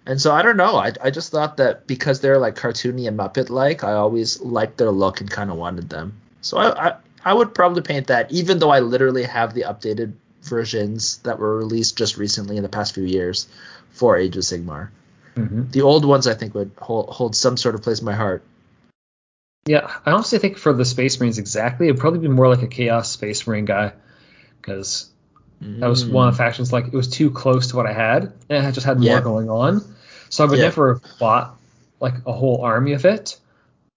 And 0.08 0.22
so 0.22 0.32
I 0.32 0.42
don't 0.42 0.56
know. 0.56 0.78
I, 0.78 0.94
I 1.04 1.12
just 1.12 1.32
thought 1.32 1.58
that 1.58 1.86
because 1.86 2.22
they're 2.22 2.38
like 2.38 2.56
cartoony 2.56 3.10
and 3.10 3.20
Muppet 3.20 3.50
like, 3.50 3.84
I 3.84 3.94
always 3.94 4.40
liked 4.40 4.78
their 4.78 4.90
look 4.90 5.20
and 5.20 5.30
kind 5.30 5.52
of 5.52 5.58
wanted 5.58 5.90
them. 5.90 6.14
So 6.42 6.58
I, 6.58 6.88
I 6.88 6.96
I 7.26 7.34
would 7.34 7.54
probably 7.54 7.82
paint 7.82 8.08
that, 8.08 8.32
even 8.32 8.60
though 8.60 8.70
I 8.70 8.80
literally 8.80 9.24
have 9.24 9.54
the 9.54 9.64
updated 9.64 10.14
versions 10.44 11.18
that 11.20 11.40
were 11.40 11.58
released 11.58 11.98
just 11.98 12.16
recently 12.18 12.56
in 12.56 12.64
the 12.64 12.70
past 12.70 12.96
few 12.96 13.04
years 13.04 13.50
for 13.90 14.16
Age 14.16 14.38
of 14.38 14.44
Sigmar. 14.44 14.92
Mm-hmm. 15.36 15.72
The 15.72 15.82
old 15.82 16.06
ones 16.06 16.26
I 16.26 16.36
think 16.36 16.56
would 16.56 16.72
hold, 16.78 17.10
hold 17.10 17.36
some 17.36 17.58
sort 17.58 17.76
of 17.76 17.82
place 17.82 18.00
in 18.00 18.06
my 18.06 18.16
heart. 18.16 18.44
Yeah, 19.66 19.92
I 20.06 20.12
honestly 20.12 20.40
think 20.40 20.58
for 20.58 20.72
the 20.72 20.86
Space 20.86 21.20
Marines 21.20 21.38
exactly, 21.38 21.88
it'd 21.88 22.00
probably 22.00 22.20
be 22.20 22.30
more 22.30 22.48
like 22.48 22.62
a 22.62 22.68
Chaos 22.68 23.12
Space 23.12 23.46
Marine 23.46 23.66
guy, 23.66 23.92
because 24.62 25.10
that 25.60 25.88
was 25.88 26.06
one 26.06 26.30
of 26.30 26.38
the 26.38 26.42
mm. 26.42 26.46
factions. 26.46 26.72
Like 26.72 26.88
it 26.88 26.94
was 26.94 27.10
too 27.10 27.30
close 27.30 27.68
to 27.68 27.76
what 27.76 27.88
I 27.88 27.92
had, 27.92 28.32
and 28.50 28.66
I 28.66 28.72
just 28.72 28.86
had 28.86 28.98
more 28.98 29.06
yeah. 29.06 29.22
going 29.22 29.50
on. 29.50 29.82
So 30.30 30.44
I 30.44 30.48
would 30.48 30.60
yeah. 30.60 30.66
never 30.66 30.94
have 30.94 31.20
bought 31.20 31.58
like 32.00 32.16
a 32.26 32.34
whole 32.34 32.64
army 32.64 32.94
of 32.94 33.06
it, 33.06 33.40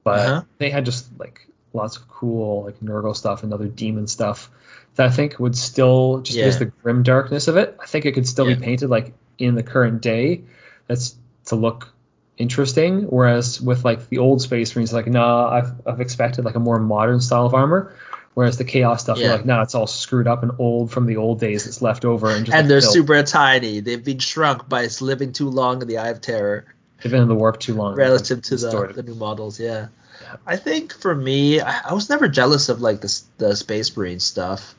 but 0.05 0.21
uh-huh. 0.21 0.43
they 0.59 0.71
had 0.71 0.85
just 0.85 1.07
like 1.19 1.47
lots 1.73 1.97
of 1.97 2.09
cool 2.09 2.65
like 2.65 2.81
Nurgle 2.81 3.15
stuff 3.15 3.43
and 3.43 3.53
other 3.53 3.69
demon 3.69 4.07
stuff 4.07 4.51
that 4.97 5.07
I 5.07 5.11
think 5.11 5.39
would 5.39 5.57
still 5.57 6.21
just 6.21 6.39
yeah. 6.39 6.47
use 6.47 6.59
the 6.59 6.67
grim 6.67 7.03
darkness 7.03 7.49
of 7.49 7.57
it. 7.57 7.77
I 7.81 7.87
think 7.87 8.07
it 8.07 8.13
could 8.13 8.27
still 8.27 8.47
be 8.47 8.57
painted 8.57 8.91
like 8.91 9.13
in 9.39 9.55
the 9.55 9.63
current 9.63 10.03
day. 10.03 10.43
That's 10.87 11.15
to 11.47 11.57
look 11.57 11.93
interesting. 12.37 13.03
Whereas 13.03 13.61
with 13.61 13.85
like 13.85 14.09
the 14.09 14.19
old 14.19 14.43
Space 14.43 14.75
Marines, 14.75 14.93
like 14.93 15.07
nah, 15.07 15.49
I've 15.49 15.73
I've 15.87 16.01
expected 16.01 16.45
like 16.45 16.57
a 16.57 16.61
more 16.61 16.79
modern 16.79 17.21
style 17.21 17.47
of 17.47 17.55
armor. 17.55 17.95
Whereas 18.35 18.59
the 18.59 18.65
chaos 18.65 19.03
stuff, 19.03 19.19
yeah. 19.19 19.27
you're 19.27 19.37
like, 19.37 19.47
nah, 19.47 19.63
it's 19.63 19.75
all 19.75 19.89
screwed 19.89 20.29
up 20.29 20.43
and 20.43 20.53
old 20.59 20.93
from 20.93 21.07
the 21.07 21.17
old 21.17 21.41
days. 21.41 21.67
It's 21.67 21.83
left 21.83 22.05
over 22.05 22.31
and 22.31 22.47
just. 22.47 22.57
And 22.57 22.65
like, 22.65 22.69
they're 22.69 22.81
built. 22.81 22.93
super 22.93 23.23
tiny. 23.25 23.81
They've 23.81 24.05
been 24.05 24.21
shrunk 24.21 24.69
by 24.69 24.89
living 25.01 25.33
too 25.33 25.49
long 25.49 25.83
in 25.83 25.89
the 25.89 25.99
Eye 25.99 26.11
of 26.11 26.21
Terror. 26.21 26.65
They've 27.03 27.11
been 27.11 27.23
in 27.23 27.29
the 27.29 27.35
warp 27.35 27.59
too 27.59 27.75
long. 27.75 27.97
Relative 27.97 28.43
to 28.43 28.57
the, 28.57 28.93
the 28.95 29.03
new 29.03 29.15
models, 29.15 29.59
yeah. 29.59 29.89
yeah. 30.23 30.37
I 30.47 30.57
think 30.57 30.93
for 30.93 31.15
me, 31.15 31.61
I, 31.61 31.91
I 31.91 31.95
was 31.95 32.09
never 32.09 32.29
jealous 32.29 32.69
of 32.69 32.81
like 32.81 33.01
the 33.01 33.23
the 33.39 33.57
Space 33.57 33.97
Marine 33.97 34.21
stuff. 34.21 34.75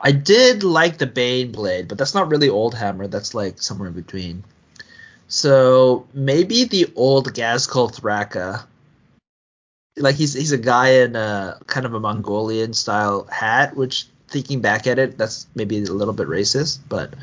I 0.00 0.12
did 0.12 0.62
like 0.62 0.98
the 0.98 1.06
Bane 1.06 1.52
blade, 1.52 1.88
but 1.88 1.98
that's 1.98 2.14
not 2.14 2.30
really 2.30 2.50
old 2.50 2.74
hammer. 2.74 3.06
That's 3.06 3.34
like 3.34 3.60
somewhere 3.60 3.88
in 3.88 3.94
between. 3.94 4.44
So 5.28 6.06
maybe 6.12 6.64
the 6.64 6.92
old 6.94 7.32
Ghazghkull 7.32 7.94
Thraka. 7.94 8.64
Like 9.98 10.16
he's 10.16 10.34
he's 10.34 10.52
a 10.52 10.58
guy 10.58 10.88
in 11.00 11.16
a 11.16 11.58
kind 11.66 11.86
of 11.86 11.94
a 11.94 12.00
Mongolian 12.00 12.74
style 12.74 13.26
hat, 13.32 13.76
which 13.76 14.06
thinking 14.28 14.60
back 14.60 14.86
at 14.86 14.98
it, 14.98 15.16
that's 15.16 15.46
maybe 15.54 15.78
a 15.78 15.92
little 15.92 16.12
bit 16.12 16.28
racist, 16.28 16.80
but 16.88 17.14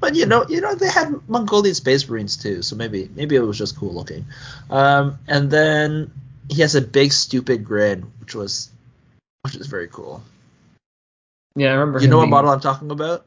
but 0.00 0.14
you 0.14 0.26
know 0.26 0.44
you 0.48 0.60
know 0.60 0.74
they 0.74 0.88
had 0.88 1.12
Mongolian 1.28 1.74
space 1.74 2.08
marines 2.08 2.36
too, 2.36 2.62
so 2.62 2.76
maybe 2.76 3.10
maybe 3.16 3.34
it 3.34 3.40
was 3.40 3.58
just 3.58 3.76
cool 3.76 3.92
looking. 3.92 4.26
Um, 4.70 5.18
and 5.26 5.50
then 5.50 6.12
he 6.48 6.60
has 6.62 6.74
a 6.74 6.82
big 6.82 7.12
stupid 7.12 7.64
grin, 7.64 8.12
which 8.20 8.34
was 8.34 8.70
which 9.42 9.56
is 9.56 9.66
very 9.66 9.88
cool. 9.88 10.22
Yeah, 11.56 11.68
I 11.68 11.72
remember. 11.74 12.00
You 12.00 12.08
know 12.08 12.18
what 12.18 12.28
model 12.28 12.50
I'm 12.50 12.60
talking 12.60 12.90
about? 12.90 13.26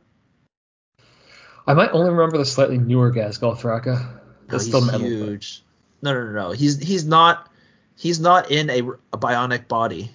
I 1.66 1.74
might 1.74 1.92
only 1.92 2.12
remember 2.12 2.38
the 2.38 2.46
slightly 2.46 2.78
newer 2.78 3.12
Ghazghkull 3.12 3.58
Thraka. 3.58 4.20
That's 4.48 4.66
no, 4.68 4.80
still 4.80 4.86
metal, 4.86 5.02
huge. 5.02 5.64
But... 6.02 6.10
No, 6.10 6.14
no, 6.14 6.32
no, 6.32 6.32
no. 6.32 6.52
He's 6.52 6.80
he's 6.80 7.06
not 7.06 7.50
he's 7.98 8.20
not 8.20 8.52
in 8.52 8.70
a, 8.70 8.80
a 9.14 9.18
bionic 9.18 9.68
body. 9.68 10.12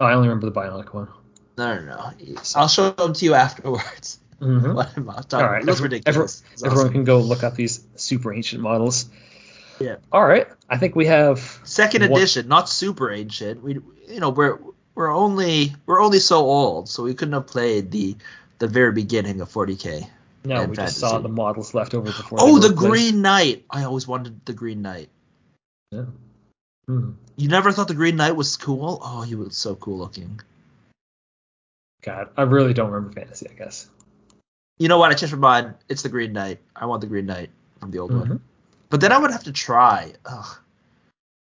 Oh, 0.00 0.06
I 0.06 0.12
only 0.12 0.28
remember 0.28 0.48
the 0.48 0.60
bionic 0.60 0.94
one. 0.94 1.08
No, 1.56 1.80
no, 1.80 1.84
no. 1.84 2.36
I'll 2.54 2.68
show 2.68 2.90
them 2.90 3.14
to 3.14 3.24
you 3.24 3.34
afterwards. 3.34 4.20
Mm-hmm. 4.40 5.08
All 5.34 5.42
right, 5.42 5.64
looks 5.64 5.80
ridiculous. 5.80 6.44
Everyone, 6.58 6.70
everyone 6.70 6.92
can 6.92 7.04
go 7.04 7.18
look 7.18 7.42
up 7.42 7.54
these 7.54 7.84
super 7.96 8.32
ancient 8.32 8.62
models. 8.62 9.06
Yeah. 9.80 9.96
All 10.12 10.24
right. 10.24 10.46
I 10.68 10.76
think 10.76 10.94
we 10.94 11.06
have 11.06 11.60
second 11.64 12.02
edition, 12.02 12.46
not 12.48 12.68
super 12.68 13.10
ancient. 13.10 13.62
We, 13.62 13.80
you 14.06 14.20
know, 14.20 14.30
we're 14.30 14.58
we're 14.94 15.12
only 15.12 15.74
we're 15.86 16.00
only 16.00 16.18
so 16.18 16.38
old, 16.38 16.88
so 16.88 17.02
we 17.02 17.14
couldn't 17.14 17.34
have 17.34 17.46
played 17.46 17.90
the 17.90 18.16
the 18.58 18.66
very 18.66 18.92
beginning 18.92 19.40
of 19.40 19.50
40k. 19.50 20.08
No, 20.44 20.60
we 20.60 20.76
fantasy. 20.76 20.82
just 20.82 20.98
saw 20.98 21.18
the 21.18 21.28
models 21.28 21.74
left 21.74 21.94
over 21.94 22.06
before. 22.06 22.38
Oh, 22.40 22.58
the 22.58 22.72
Green 22.72 23.22
Knight! 23.22 23.64
I 23.70 23.84
always 23.84 24.06
wanted 24.06 24.44
the 24.44 24.52
Green 24.52 24.82
Knight. 24.82 25.08
Yeah. 25.90 26.04
Hmm. 26.88 27.10
You 27.36 27.48
never 27.48 27.70
thought 27.70 27.86
the 27.86 27.94
Green 27.94 28.16
Knight 28.16 28.34
was 28.34 28.56
cool? 28.56 28.98
Oh, 29.02 29.20
he 29.20 29.34
was 29.34 29.56
so 29.56 29.74
cool 29.74 29.98
looking. 29.98 30.40
God, 32.02 32.30
I 32.34 32.42
really 32.42 32.72
don't 32.72 32.90
remember 32.90 33.12
fantasy. 33.12 33.46
I 33.50 33.52
guess. 33.52 33.90
You 34.78 34.88
know 34.88 34.98
what? 34.98 35.10
I 35.10 35.14
changed 35.14 35.36
my 35.36 35.60
mind. 35.60 35.74
It's 35.90 36.02
the 36.02 36.08
Green 36.08 36.32
Knight. 36.32 36.60
I 36.74 36.86
want 36.86 37.02
the 37.02 37.06
Green 37.06 37.26
Knight 37.26 37.50
from 37.78 37.90
the 37.90 37.98
old 37.98 38.10
mm-hmm. 38.10 38.30
one. 38.30 38.40
But 38.88 39.02
then 39.02 39.12
I 39.12 39.18
would 39.18 39.30
have 39.30 39.44
to 39.44 39.52
try. 39.52 40.14
Ugh. 40.24 40.58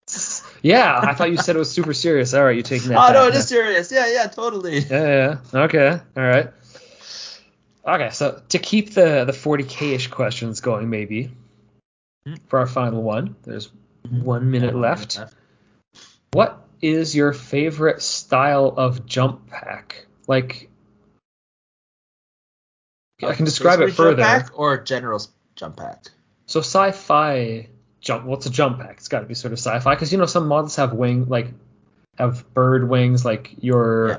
Yeah, 0.61 0.97
I 0.97 1.13
thought 1.13 1.29
you 1.29 1.35
said 1.35 1.57
it 1.57 1.59
was 1.59 1.69
super 1.69 1.93
serious. 1.93 2.33
All 2.33 2.45
right, 2.45 2.55
you 2.55 2.63
taking 2.63 2.87
that? 2.87 2.97
Oh 2.97 3.01
back. 3.01 3.13
no, 3.15 3.27
it 3.27 3.35
is 3.35 3.49
serious. 3.49 3.91
Yeah, 3.91 4.07
yeah, 4.07 4.27
totally. 4.27 4.79
Yeah, 4.79 5.39
yeah. 5.53 5.59
Okay. 5.65 5.99
All 6.15 6.23
right. 6.23 6.51
Okay, 7.85 8.09
so 8.11 8.41
to 8.47 8.59
keep 8.59 8.93
the 8.93 9.25
the 9.25 9.33
40k-ish 9.33 10.07
questions 10.07 10.61
going, 10.61 10.89
maybe 10.89 11.31
hmm. 12.25 12.35
for 12.47 12.59
our 12.59 12.67
final 12.67 13.03
one, 13.03 13.35
there's 13.43 13.71
one 14.09 14.51
minute 14.51 14.75
left. 14.75 15.19
What 16.31 16.65
is 16.81 17.15
your 17.15 17.33
favorite 17.33 18.01
style 18.01 18.73
of 18.75 19.05
jump 19.05 19.49
pack? 19.49 20.05
Like, 20.27 20.69
I 23.23 23.33
can 23.33 23.45
describe 23.45 23.79
it 23.81 23.93
further. 23.93 24.17
Jump 24.21 24.45
pack 24.45 24.59
or 24.59 24.77
general 24.83 25.21
jump 25.55 25.77
pack? 25.77 26.05
So 26.45 26.59
sci-fi 26.59 27.69
jump. 28.01 28.25
What's 28.25 28.45
a 28.45 28.49
jump 28.49 28.79
pack? 28.79 28.97
It's 28.97 29.07
got 29.07 29.21
to 29.21 29.25
be 29.25 29.33
sort 29.33 29.53
of 29.53 29.59
sci-fi 29.59 29.93
because 29.95 30.11
you 30.11 30.17
know 30.17 30.25
some 30.25 30.47
models 30.47 30.75
have 30.75 30.93
wing 30.93 31.25
like 31.25 31.53
have 32.17 32.51
bird 32.53 32.87
wings, 32.87 33.25
like 33.25 33.55
your 33.61 34.07
yeah. 34.07 34.17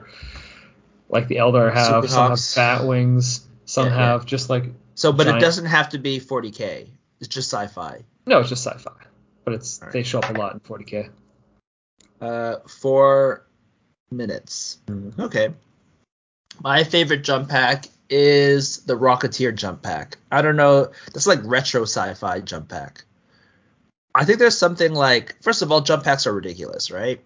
like 1.08 1.28
the 1.28 1.36
Eldar 1.36 1.72
have. 1.72 2.08
Some 2.08 2.30
have 2.30 2.40
bat 2.56 2.86
wings. 2.86 3.46
Some 3.66 3.86
yeah, 3.86 3.94
have 3.94 4.22
yeah. 4.22 4.26
just 4.26 4.50
like. 4.50 4.64
So, 4.94 5.12
but 5.12 5.24
giant... 5.24 5.38
it 5.38 5.40
doesn't 5.40 5.66
have 5.66 5.90
to 5.90 5.98
be 5.98 6.20
40k. 6.20 6.88
It's 7.20 7.28
just 7.28 7.52
sci-fi. 7.52 8.04
No, 8.26 8.40
it's 8.40 8.48
just 8.48 8.64
sci-fi, 8.64 8.92
but 9.44 9.54
it's 9.54 9.80
right. 9.82 9.92
they 9.92 10.02
show 10.02 10.18
up 10.18 10.30
a 10.30 10.38
lot 10.38 10.54
in 10.54 10.60
40k. 10.60 11.10
Uh, 12.20 12.56
four 12.66 13.46
minutes. 14.10 14.78
Mm-hmm. 14.86 15.20
Okay. 15.20 15.54
My 16.60 16.84
favorite 16.84 17.24
jump 17.24 17.48
pack 17.48 17.86
is 18.08 18.78
the 18.84 18.94
Rocketeer 18.94 19.54
jump 19.54 19.82
pack. 19.82 20.18
I 20.30 20.42
don't 20.42 20.56
know. 20.56 20.92
That's 21.12 21.26
like 21.26 21.40
retro 21.42 21.82
sci-fi 21.82 22.40
jump 22.40 22.68
pack. 22.68 23.04
I 24.14 24.24
think 24.24 24.38
there's 24.38 24.56
something 24.56 24.92
like 24.92 25.42
first 25.42 25.62
of 25.62 25.72
all, 25.72 25.80
jump 25.80 26.04
packs 26.04 26.26
are 26.26 26.32
ridiculous, 26.32 26.90
right? 26.90 27.20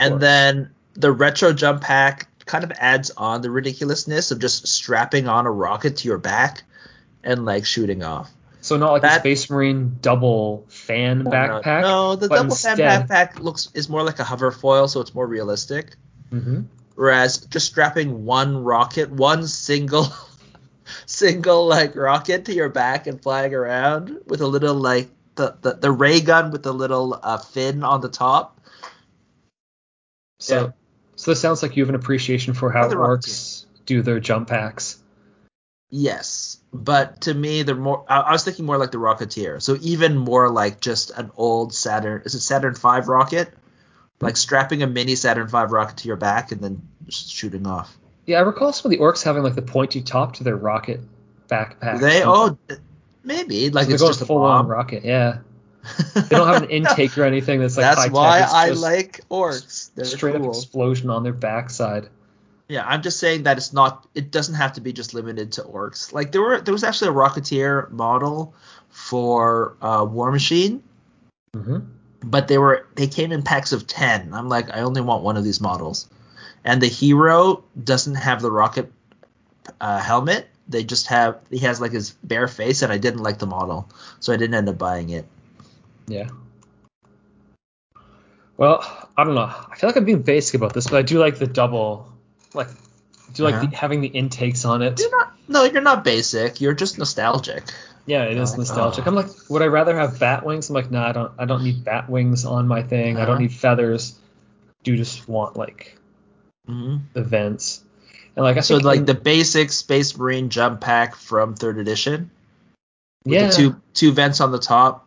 And 0.00 0.20
then 0.20 0.70
the 0.94 1.12
retro 1.12 1.52
jump 1.52 1.82
pack 1.82 2.28
kind 2.46 2.64
of 2.64 2.72
adds 2.72 3.10
on 3.16 3.42
the 3.42 3.50
ridiculousness 3.50 4.30
of 4.30 4.38
just 4.38 4.66
strapping 4.66 5.28
on 5.28 5.46
a 5.46 5.50
rocket 5.50 5.98
to 5.98 6.08
your 6.08 6.18
back 6.18 6.62
and 7.22 7.44
like 7.44 7.64
shooting 7.64 8.02
off. 8.02 8.30
So 8.64 8.78
not 8.78 8.92
like 8.92 9.02
That- 9.02 9.18
a 9.18 9.20
Space 9.20 9.50
Marine 9.50 9.98
double 10.00 10.64
fan 10.68 11.22
backpack. 11.22 11.82
No, 11.82 12.16
the 12.16 12.28
double 12.28 12.44
instead, 12.44 12.78
fan 12.78 13.06
backpack 13.06 13.38
looks 13.38 13.68
is 13.74 13.90
more 13.90 14.02
like 14.02 14.20
a 14.20 14.24
hover 14.24 14.50
foil, 14.50 14.88
so 14.88 15.02
it's 15.02 15.14
more 15.14 15.26
realistic. 15.26 15.96
hmm 16.30 16.62
Whereas 16.94 17.38
just 17.38 17.66
strapping 17.66 18.24
one 18.24 18.64
rocket, 18.64 19.10
one 19.10 19.46
single 19.48 20.06
single 21.06 21.66
like 21.66 21.94
rocket 21.94 22.46
to 22.46 22.54
your 22.54 22.70
back 22.70 23.06
and 23.06 23.22
flying 23.22 23.52
around 23.52 24.18
with 24.28 24.40
a 24.40 24.46
little 24.46 24.74
like 24.76 25.10
the, 25.34 25.56
the, 25.60 25.74
the 25.74 25.90
ray 25.90 26.22
gun 26.22 26.50
with 26.50 26.62
the 26.62 26.72
little 26.72 27.20
uh, 27.22 27.36
fin 27.36 27.84
on 27.84 28.00
the 28.00 28.08
top. 28.08 28.58
So, 30.40 30.54
Yeah. 30.58 30.70
so 31.16 31.32
this 31.32 31.40
sounds 31.42 31.62
like 31.62 31.76
you 31.76 31.82
have 31.82 31.90
an 31.90 31.96
appreciation 31.96 32.54
for 32.54 32.70
how 32.70 32.88
rocket. 32.88 33.26
orcs 33.28 33.66
do 33.84 34.00
their 34.00 34.20
jump 34.20 34.48
packs. 34.48 35.03
Yes, 35.96 36.58
but 36.72 37.20
to 37.20 37.32
me, 37.32 37.62
they're 37.62 37.76
more. 37.76 38.04
I, 38.08 38.18
I 38.18 38.32
was 38.32 38.42
thinking 38.42 38.64
more 38.64 38.78
like 38.78 38.90
the 38.90 38.98
Rocketeer, 38.98 39.62
so 39.62 39.78
even 39.80 40.16
more 40.16 40.50
like 40.50 40.80
just 40.80 41.12
an 41.12 41.30
old 41.36 41.72
Saturn. 41.72 42.22
Is 42.24 42.34
it 42.34 42.40
Saturn 42.40 42.74
V 42.74 43.06
rocket? 43.06 43.54
Like 44.20 44.36
strapping 44.36 44.82
a 44.82 44.88
mini 44.88 45.14
Saturn 45.14 45.46
V 45.46 45.56
rocket 45.56 45.98
to 45.98 46.08
your 46.08 46.16
back 46.16 46.50
and 46.50 46.60
then 46.60 46.82
shooting 47.10 47.64
off. 47.68 47.96
Yeah, 48.26 48.38
I 48.38 48.40
recall 48.40 48.72
some 48.72 48.90
of 48.90 48.98
the 48.98 49.04
orcs 49.04 49.22
having 49.22 49.44
like 49.44 49.54
the 49.54 49.62
pointy 49.62 50.02
top 50.02 50.34
to 50.34 50.42
their 50.42 50.56
rocket 50.56 50.98
backpack. 51.48 52.00
They 52.00 52.24
oh 52.24 52.58
maybe 53.22 53.70
like 53.70 53.86
so 53.86 53.92
it's 53.92 54.02
just 54.02 54.20
a 54.20 54.26
full 54.26 54.42
on 54.42 54.66
rocket. 54.66 55.04
Yeah, 55.04 55.38
they 56.16 56.22
don't 56.28 56.48
have 56.48 56.64
an 56.64 56.70
intake 56.70 57.16
or 57.16 57.22
anything 57.22 57.60
that's 57.60 57.76
like 57.76 57.94
That's 57.94 58.10
why 58.10 58.44
I 58.44 58.70
like 58.70 59.20
orcs. 59.28 59.94
They're 59.94 60.06
straight 60.06 60.34
cool. 60.34 60.50
up 60.50 60.56
explosion 60.56 61.08
on 61.10 61.22
their 61.22 61.32
backside. 61.32 62.08
Yeah, 62.68 62.84
I'm 62.86 63.02
just 63.02 63.20
saying 63.20 63.42
that 63.42 63.58
it's 63.58 63.72
not. 63.72 64.06
It 64.14 64.30
doesn't 64.30 64.54
have 64.54 64.72
to 64.74 64.80
be 64.80 64.92
just 64.92 65.12
limited 65.12 65.52
to 65.52 65.62
orcs. 65.62 66.12
Like 66.12 66.32
there 66.32 66.40
were, 66.40 66.60
there 66.60 66.72
was 66.72 66.82
actually 66.82 67.08
a 67.10 67.14
Rocketeer 67.14 67.90
model 67.90 68.54
for 68.88 69.76
uh, 69.82 70.06
War 70.08 70.32
Machine, 70.32 70.82
hmm 71.54 71.78
but 72.24 72.48
they 72.48 72.58
were 72.58 72.86
they 72.94 73.06
came 73.06 73.32
in 73.32 73.42
packs 73.42 73.72
of 73.72 73.86
ten. 73.86 74.32
I'm 74.32 74.48
like, 74.48 74.70
I 74.70 74.80
only 74.80 75.00
want 75.00 75.22
one 75.22 75.36
of 75.36 75.44
these 75.44 75.60
models. 75.60 76.08
And 76.64 76.80
the 76.80 76.86
hero 76.86 77.62
doesn't 77.82 78.14
have 78.14 78.40
the 78.40 78.50
rocket 78.50 78.90
uh, 79.80 79.98
helmet. 79.98 80.48
They 80.66 80.82
just 80.82 81.08
have 81.08 81.40
he 81.50 81.58
has 81.58 81.80
like 81.80 81.92
his 81.92 82.12
bare 82.22 82.48
face, 82.48 82.80
and 82.80 82.90
I 82.90 82.96
didn't 82.96 83.22
like 83.22 83.38
the 83.38 83.46
model, 83.46 83.90
so 84.20 84.32
I 84.32 84.36
didn't 84.36 84.54
end 84.54 84.68
up 84.68 84.78
buying 84.78 85.10
it. 85.10 85.26
Yeah. 86.06 86.28
Well, 88.56 88.82
I 89.16 89.24
don't 89.24 89.34
know. 89.34 89.42
I 89.42 89.76
feel 89.76 89.88
like 89.88 89.96
I'm 89.96 90.04
being 90.04 90.22
basic 90.22 90.54
about 90.54 90.72
this, 90.72 90.86
but 90.86 90.96
I 90.96 91.02
do 91.02 91.18
like 91.18 91.38
the 91.38 91.46
double, 91.46 92.10
like, 92.54 92.68
do 93.32 93.44
like 93.44 93.54
Uh-huh. 93.56 93.66
the, 93.66 93.76
having 93.76 94.00
the 94.00 94.08
intakes 94.08 94.64
on 94.64 94.82
it. 94.82 94.98
You're 95.00 95.10
not. 95.10 95.32
No, 95.48 95.64
you're 95.64 95.82
not 95.82 96.04
basic. 96.04 96.60
You're 96.60 96.74
just 96.74 96.98
nostalgic. 96.98 97.64
Yeah, 98.06 98.24
it 98.24 98.36
is 98.36 98.56
nostalgic. 98.56 99.06
oh. 99.06 99.10
I'm 99.10 99.14
like, 99.14 99.26
would 99.48 99.62
I 99.62 99.66
rather 99.66 99.96
have 99.98 100.18
bat 100.18 100.44
wings? 100.44 100.68
I'm 100.68 100.74
like, 100.74 100.90
nah, 100.90 101.08
I 101.08 101.12
don't. 101.12 101.32
I 101.38 101.44
don't 101.46 101.64
need 101.64 101.84
bat 101.84 102.08
wings 102.08 102.44
on 102.44 102.66
my 102.68 102.82
thing. 102.82 103.16
I 103.16 103.22
Uh-huh. 103.22 103.32
don't 103.32 103.40
need 103.40 103.52
feathers. 103.52 104.14
Do 104.82 104.96
just 104.96 105.26
want 105.28 105.56
like 105.56 105.96
hmm 106.66 106.96
the 107.12 107.22
vents. 107.22 107.82
And 108.36 108.44
like 108.44 108.56
I 108.56 108.60
So 108.60 108.76
like 108.76 108.98
in- 109.00 109.04
the 109.06 109.14
basic 109.14 109.70
Space 109.72 110.16
Marine 110.16 110.48
jump 110.50 110.80
pack 110.80 111.14
from 111.14 111.54
third 111.54 111.78
edition. 111.78 112.30
with 113.24 113.32
yeah 113.34 113.46
the 113.48 113.56
two 113.56 113.80
two 113.94 114.12
vents 114.12 114.40
on 114.40 114.52
the 114.52 114.58
top, 114.58 115.06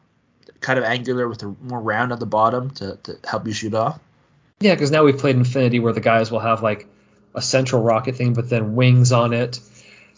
kind 0.62 0.80
of 0.80 0.86
angular 0.86 1.28
with 1.28 1.44
a 1.44 1.56
more 1.62 1.80
round 1.80 2.12
at 2.12 2.20
the 2.20 2.26
bottom 2.26 2.72
to, 2.72 2.98
to 3.04 3.18
help 3.28 3.46
you 3.46 3.54
shoot 3.54 3.74
off. 3.76 4.00
yeah 4.60 4.74
because 4.74 4.90
now 4.90 5.04
we've 5.04 5.18
played 5.18 5.36
Infinity 5.36 5.80
where 5.80 5.94
the 5.94 6.00
guys 6.02 6.32
will 6.32 6.40
have 6.40 6.64
like 6.64 6.88
a 7.38 7.42
central 7.42 7.82
rocket 7.82 8.16
thing, 8.18 8.34
but 8.34 8.50
then 8.50 8.76
wings 8.76 9.12
on 9.14 9.32
it. 9.32 9.60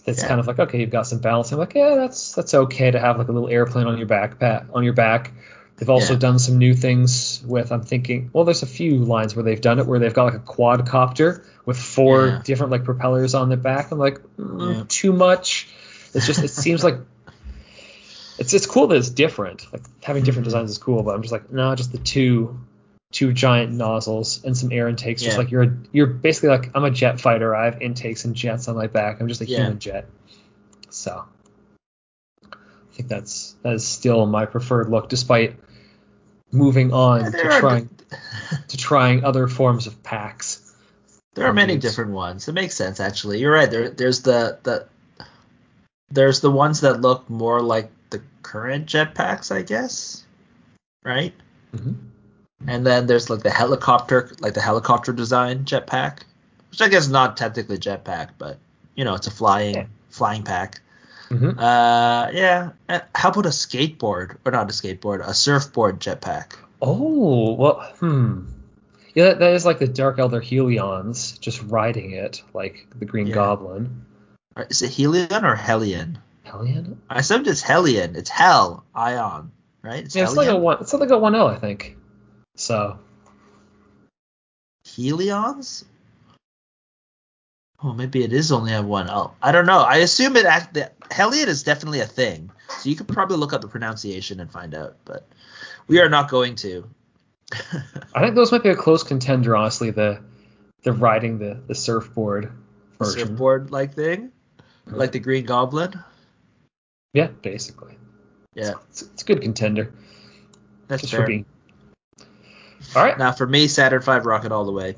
That's 0.06 0.22
Yeah. 0.22 0.28
kind 0.30 0.40
of 0.40 0.48
like 0.48 0.58
okay, 0.58 0.80
you've 0.80 0.90
got 0.90 1.06
some 1.06 1.20
balance. 1.20 1.52
I'm 1.52 1.60
like 1.60 1.76
yeah, 1.76 1.96
that's 1.96 2.34
that's 2.34 2.54
okay 2.54 2.90
to 2.90 3.00
have 3.00 3.20
like 3.20 3.28
a 3.28 3.32
little 3.32 3.50
airplane 3.50 3.86
on 3.86 3.98
your 4.00 4.08
backpack 4.08 4.66
on 4.74 4.84
your 4.84 4.94
back. 4.94 5.32
They've 5.78 5.90
also 5.90 6.14
Yeah. 6.14 6.20
done 6.20 6.40
some 6.40 6.58
new 6.58 6.74
things 6.74 7.42
with. 7.46 7.72
I'm 7.72 7.84
thinking, 7.84 8.32
well, 8.34 8.44
there's 8.46 8.64
a 8.64 8.68
few 8.68 8.98
lines 8.98 9.36
where 9.36 9.44
they've 9.44 9.62
done 9.62 9.80
it 9.80 9.86
where 9.86 10.00
they've 10.00 10.14
got 10.14 10.26
like 10.26 10.34
a 10.36 10.40
quadcopter 10.40 11.44
with 11.66 11.78
four 11.78 12.28
Yeah. 12.28 12.42
different 12.44 12.72
like 12.72 12.84
propellers 12.86 13.36
on 13.36 13.50
the 13.50 13.58
back. 13.58 13.92
I'm 13.92 14.00
like, 14.00 14.20
mm, 14.38 14.88
too 14.88 15.14
much. 15.14 15.68
It's 16.14 16.26
just 16.26 16.44
it 16.44 16.50
seems 16.50 16.84
like 16.84 16.96
it's 18.38 18.54
it's 18.54 18.66
cool 18.66 18.88
that 18.88 18.96
it's 18.98 19.10
different. 19.10 19.68
Like 19.72 19.84
having 20.02 20.24
different 20.24 20.46
designs 20.50 20.70
is 20.72 20.78
cool, 20.78 21.04
but 21.04 21.14
I'm 21.14 21.22
just 21.22 21.32
like, 21.32 21.52
no, 21.52 21.76
just 21.76 21.92
the 21.92 21.98
two 21.98 22.60
two 23.12 23.34
giant 23.34 23.74
nozzles 23.74 24.44
and 24.44 24.56
some 24.56 24.72
air 24.72 24.88
intakes. 24.88 25.22
Just 25.22 25.38
like 25.38 25.52
you're 25.52 25.64
a, 25.64 25.78
you're 25.92 26.08
basically 26.08 26.50
like 26.50 26.72
I'm 26.76 26.84
a 26.84 26.92
jet 26.92 27.20
fighter. 27.20 27.56
I 27.56 27.66
have 27.66 27.82
intakes 27.82 28.26
and 28.26 28.36
jets 28.36 28.68
on 28.68 28.76
my 28.76 28.88
back. 28.88 29.20
I'm 29.20 29.28
just 29.28 29.42
a 29.42 29.46
Yeah. 29.46 29.60
human 29.60 29.80
jet. 29.80 30.08
So 30.90 31.26
I 32.54 32.58
think 32.94 33.10
that's 33.10 33.56
that 33.64 33.74
is 33.74 33.88
still 33.88 34.26
my 34.26 34.46
preferred 34.46 34.90
look, 34.90 35.10
despite 35.10 35.56
moving 36.52 36.94
on 36.94 37.22
Yeah, 37.22 37.30
to 37.32 37.60
trying 37.60 37.90
to 38.68 38.78
trying 38.78 39.24
other 39.24 39.48
forms 39.48 39.88
of 39.88 40.02
packs. 40.04 40.66
There 41.36 41.46
are 41.46 41.54
many 41.54 41.78
different 41.78 42.12
ones. 42.12 42.48
It 42.48 42.54
makes 42.54 42.76
sense 42.76 43.00
actually. 43.00 43.40
You're 43.40 43.54
right. 43.54 43.70
There 43.70 43.90
there's 43.90 44.22
the 44.22 44.60
the 44.64 44.88
there's 46.12 46.42
the 46.42 46.52
ones 46.52 46.82
that 46.82 47.02
look 47.02 47.30
more 47.30 47.62
like 47.62 47.92
the 48.10 48.22
current 48.42 48.88
jetpacks, 48.88 49.56
I 49.56 49.62
guess. 49.62 50.24
Right? 51.04 51.34
Mhm. 51.76 51.96
And 52.68 52.86
then 52.86 53.08
there's 53.08 53.30
like 53.30 53.42
the 53.42 53.50
helicopter 53.50 54.32
like 54.40 54.54
the 54.54 54.62
helicopter 54.62 55.14
design 55.14 55.66
jetpack. 55.66 56.20
Which 56.72 56.82
I 56.82 56.88
guess 56.90 57.04
is 57.06 57.10
not 57.10 57.38
technically 57.38 57.78
jetpack, 57.78 58.30
but 58.38 58.58
you 58.96 59.06
know, 59.06 59.16
it's 59.16 59.28
a 59.28 59.32
flying 59.32 59.76
Yeah. 59.76 59.86
flying 60.10 60.44
pack. 60.44 60.82
Mhm. 61.30 61.58
Uh 61.58 62.32
yeah. 62.34 62.72
Uh, 62.88 63.00
How 63.16 63.30
about 63.30 63.46
a 63.46 63.50
skateboard? 63.50 64.38
Or 64.46 64.52
not 64.52 64.70
a 64.70 64.74
skateboard, 64.74 65.26
a 65.28 65.34
surfboard 65.34 66.00
jetpack. 66.00 66.54
Oh 66.82 67.54
well, 67.54 67.80
hmm. 68.00 68.46
Yeah, 69.16 69.26
that, 69.26 69.40
that 69.40 69.54
is 69.54 69.66
like 69.66 69.80
the 69.80 69.88
Dark 69.88 70.18
Eldar 70.18 70.42
Helions 70.42 71.40
just 71.40 71.62
riding 71.64 72.12
it, 72.12 72.44
like 72.54 72.88
the 72.98 73.06
Green 73.06 73.28
Yeah. 73.28 73.36
Goblin. 73.36 74.06
Is 74.70 74.82
it 74.82 74.92
Helion 74.92 75.44
or 75.44 75.56
Hellion? 75.56 76.20
Helion? 76.46 76.98
I 77.10 77.20
assumed 77.20 77.48
it's 77.48 77.62
Hellion. 77.62 78.16
It's 78.16 78.30
Hell 78.30 78.84
Ion, 78.94 79.52
right? 79.82 80.04
It's 80.04 80.16
Yeah, 80.16 80.24
it's 80.24 80.36
like 80.36 80.50
a 80.50 80.56
one. 80.56 80.78
It's 80.82 80.94
like 80.94 81.10
a 81.10 81.18
one 81.18 81.36
L, 81.36 81.48
I 81.48 81.58
think. 81.58 81.98
So 82.60 83.00
Helions? 84.86 85.86
Oh, 87.82 87.94
maybe 87.94 88.22
it 88.22 88.34
is 88.34 88.52
only 88.52 88.72
have 88.72 88.84
one 88.84 89.10
L. 89.10 89.38
I 89.42 89.54
don't 89.54 89.66
know. 89.66 89.80
I 89.80 89.98
assume 89.98 90.36
it 90.36 90.46
act 90.46 90.74
the 90.74 90.92
Hellion 91.10 91.48
is 91.48 91.64
definitely 91.64 92.02
a 92.02 92.06
thing. 92.06 92.52
So 92.68 92.90
you 92.90 92.98
could 92.98 93.08
probably 93.08 93.38
look 93.38 93.54
up 93.54 93.62
the 93.62 93.70
pronunciation 93.70 94.42
and 94.42 94.52
find 94.52 94.76
out, 94.76 94.98
but 95.06 95.26
we 95.88 96.02
are 96.02 96.10
not 96.10 96.30
going 96.30 96.56
to. 96.56 96.90
I 98.14 98.22
think 98.22 98.36
those 98.36 98.52
might 98.52 98.64
be 98.64 98.70
a 98.70 98.76
close 98.76 99.04
contender, 99.04 99.56
honestly. 99.56 99.92
The 99.92 100.22
the 100.84 100.92
riding 100.92 101.40
the 101.40 101.62
the 101.66 101.76
surfboard 101.76 102.52
version. 103.00 103.30
Surfboard 103.30 103.72
like 103.72 103.94
thing, 103.94 104.34
like 104.86 105.14
the 105.14 105.20
Green 105.20 105.46
Goblin. 105.46 105.94
Yeah, 107.14 107.28
basically. 107.42 107.98
Yeah, 108.54 108.74
It's, 108.90 109.04
it's 109.04 109.22
a 109.22 109.26
good 109.26 109.42
contender. 109.42 109.94
that's 110.90 111.04
just 111.04 111.14
fair. 111.14 111.22
for 111.22 111.28
being. 111.28 111.46
All 112.96 113.04
right. 113.04 113.18
Now 113.18 113.32
for 113.32 113.46
me, 113.46 113.68
Saturn 113.68 114.02
V 114.02 114.12
rocket 114.20 114.52
all 114.52 114.66
the 114.66 114.72
way. 114.72 114.96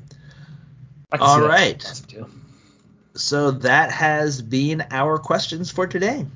All 1.20 1.40
right. 1.40 1.82
So 3.14 3.50
that 3.50 3.92
has 3.92 4.40
been 4.40 4.84
our 4.90 5.18
questions 5.18 5.70
for 5.70 5.86
today. 5.86 6.26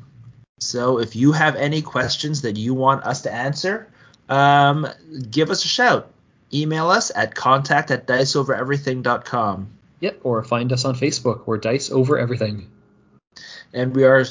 So 0.61 0.99
if 0.99 1.17
you 1.17 1.33
have 1.33 1.57
any 1.57 1.83
questions 1.83 2.43
that 2.43 2.57
you 2.57 2.75
want 2.75 3.05
us 3.05 3.23
to 3.23 3.33
answer, 3.33 3.89
um, 4.29 4.87
give 5.31 5.51
us 5.51 5.65
a 5.65 5.69
shout. 5.69 6.11
Email 6.53 6.91
us 6.91 7.11
at 7.15 7.35
contact 7.35 7.91
at 7.91 8.07
diceovereverything.com. 8.07 9.69
Yep. 10.01 10.21
Or 10.23 10.43
find 10.45 10.73
us 10.73 10.85
on 10.85 10.95
Facebook. 10.95 11.47
We're 11.47 11.59
Dice 11.59 11.91
Over 11.91 12.19
Everything. 12.19 12.71
And 13.73 13.95
we 13.95 14.05
are 14.05 14.25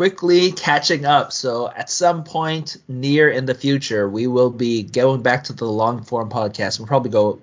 quickly 0.00 0.50
catching 0.52 1.04
up. 1.04 1.30
So 1.30 1.68
at 1.68 1.90
some 1.90 2.24
point 2.24 2.78
near 2.88 3.28
in 3.28 3.44
the 3.44 3.54
future, 3.54 4.08
we 4.08 4.26
will 4.26 4.48
be 4.48 4.82
going 4.82 5.20
back 5.20 5.44
to 5.44 5.52
the 5.52 5.66
long 5.66 6.04
form 6.04 6.30
podcast. 6.30 6.78
We'll 6.78 6.88
probably 6.88 7.10
go, 7.10 7.38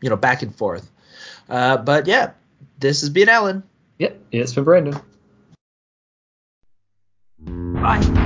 you 0.00 0.08
know, 0.08 0.14
back 0.14 0.42
and 0.42 0.54
forth. 0.54 0.88
Uh, 1.48 1.78
but 1.78 2.06
yeah, 2.06 2.30
this 2.78 3.00
has 3.00 3.10
been 3.10 3.28
Alan. 3.28 3.64
Yep. 3.98 4.20
It's 4.30 4.54
been 4.54 4.62
Brandon. 4.62 5.00
Bye. 7.40 8.25